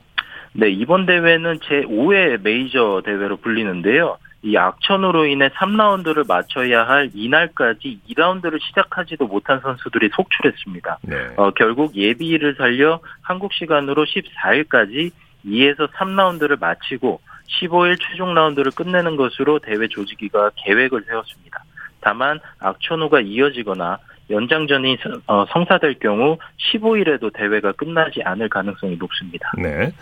네, 0.54 0.70
이번 0.70 1.06
대회는 1.06 1.58
제5회 1.60 2.42
메이저 2.42 3.02
대회로 3.04 3.38
불리는데요. 3.38 4.18
이 4.44 4.56
악천후로 4.56 5.26
인해 5.26 5.48
3라운드를 5.50 6.26
맞춰야 6.26 6.86
할 6.86 7.10
이날까지 7.14 8.00
2라운드를 8.10 8.60
시작하지도 8.60 9.28
못한 9.28 9.60
선수들이 9.60 10.10
속출했습니다. 10.14 10.98
네. 11.02 11.16
어, 11.36 11.52
결국 11.52 11.94
예비를 11.94 12.56
살려 12.58 13.00
한국 13.22 13.52
시간으로 13.52 14.04
14일까지 14.04 15.12
2에서 15.46 15.88
3라운드를 15.92 16.58
마치고 16.60 17.20
15일 17.48 17.98
최종 18.00 18.34
라운드를 18.34 18.72
끝내는 18.72 19.16
것으로 19.16 19.58
대회 19.58 19.88
조직위가 19.88 20.50
계획을 20.56 21.04
세웠습니다. 21.06 21.64
다만 22.00 22.40
악천후가 22.58 23.20
이어지거나 23.20 23.98
연장전이 24.30 24.98
어, 25.26 25.44
성사될 25.52 25.98
경우 26.00 26.38
15일에도 26.72 27.32
대회가 27.32 27.72
끝나지 27.72 28.22
않을 28.22 28.48
가능성이 28.48 28.96
높습니다. 28.96 29.50
네. 29.58 29.92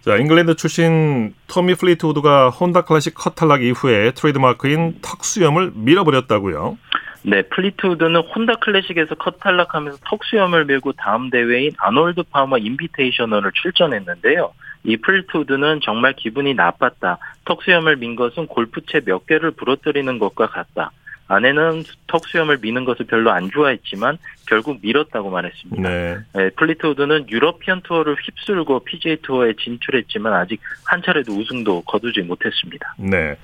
자, 0.00 0.16
잉글랜드 0.16 0.54
출신 0.54 1.34
토미 1.48 1.74
플리트우드가 1.74 2.50
혼다 2.50 2.82
클래식 2.82 3.14
컷 3.14 3.34
탈락 3.34 3.64
이후에 3.64 4.12
트레이드마크인 4.12 4.98
턱수염을 5.02 5.72
밀어버렸다고요? 5.74 6.78
네, 7.22 7.42
플리트우드는 7.42 8.20
혼다 8.20 8.54
클래식에서 8.54 9.16
컷 9.16 9.40
탈락하면서 9.40 9.98
턱수염을 10.04 10.66
밀고 10.66 10.92
다음 10.92 11.28
대회인 11.28 11.72
아놀드 11.78 12.22
파머 12.30 12.56
인비테이셔널을 12.56 13.50
출전했는데요. 13.52 14.52
이 14.84 14.96
플리트우드는 14.96 15.80
정말 15.82 16.14
기분이 16.14 16.54
나빴다. 16.54 17.18
턱수염을 17.44 17.96
민 17.96 18.16
것은 18.16 18.46
골프채 18.46 19.00
몇 19.04 19.26
개를 19.26 19.50
부러뜨리는 19.52 20.18
것과 20.18 20.46
같다. 20.46 20.92
아내는 21.28 21.82
턱수염을 22.06 22.58
미는 22.58 22.84
것을 22.84 23.06
별로 23.06 23.32
안 23.32 23.50
좋아했지만 23.50 24.18
결국 24.46 24.78
밀었다고 24.80 25.30
말했습니다. 25.30 25.88
네. 25.88 26.18
네, 26.34 26.50
플리트우드는 26.50 27.28
유러피언 27.28 27.82
투어를 27.82 28.14
휩쓸고 28.14 28.84
PGA 28.84 29.16
투어에 29.22 29.54
진출했지만 29.58 30.32
아직 30.32 30.60
한 30.84 31.02
차례도 31.02 31.32
우승도 31.32 31.82
거두지 31.82 32.22
못했습니다. 32.22 32.94
네. 32.98 33.36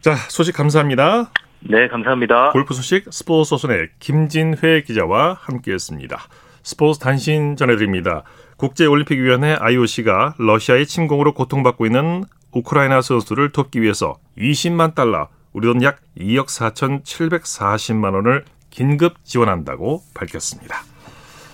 자, 0.00 0.14
소식 0.14 0.54
감사합니다. 0.54 1.32
네, 1.60 1.88
감사합니다. 1.88 2.52
골프 2.52 2.74
소식 2.74 3.12
스포츠 3.12 3.50
소선의 3.50 3.88
김진회 3.98 4.82
기자와 4.82 5.36
함께했습니다. 5.40 6.16
스포츠 6.62 7.00
단신 7.00 7.56
전해드립니다. 7.56 8.22
국제올림픽위원회 8.60 9.56
IOC가 9.58 10.34
러시아의 10.36 10.86
침공으로 10.86 11.32
고통받고 11.32 11.86
있는 11.86 12.24
우크라이나 12.52 13.00
선수들을 13.00 13.52
돕기 13.52 13.80
위해서 13.80 14.18
20만 14.36 14.94
달러 14.94 15.28
우리 15.52 15.66
돈 15.66 15.82
약 15.82 16.00
2억 16.18 16.46
4,740만 16.46 18.14
원을 18.14 18.44
긴급 18.68 19.24
지원한다고 19.24 20.02
밝혔습니다. 20.14 20.84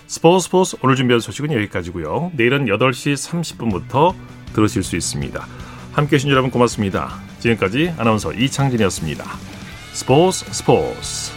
스포츠 0.07 0.45
스포츠 0.45 0.77
오늘 0.83 0.95
준비한 0.95 1.19
소식은 1.21 1.51
여기까지고요. 1.53 2.31
내일은 2.35 2.65
8시 2.65 3.15
30분부터 3.15 4.13
들으실 4.53 4.83
수 4.83 4.95
있습니다. 4.97 5.47
함께 5.93 6.15
해 6.15 6.17
주신 6.17 6.29
여러분 6.29 6.51
고맙습니다. 6.51 7.09
지금까지 7.39 7.93
아나운서 7.97 8.33
이창진이었습니다. 8.33 9.23
스포츠 9.93 10.45
스포츠 10.53 11.36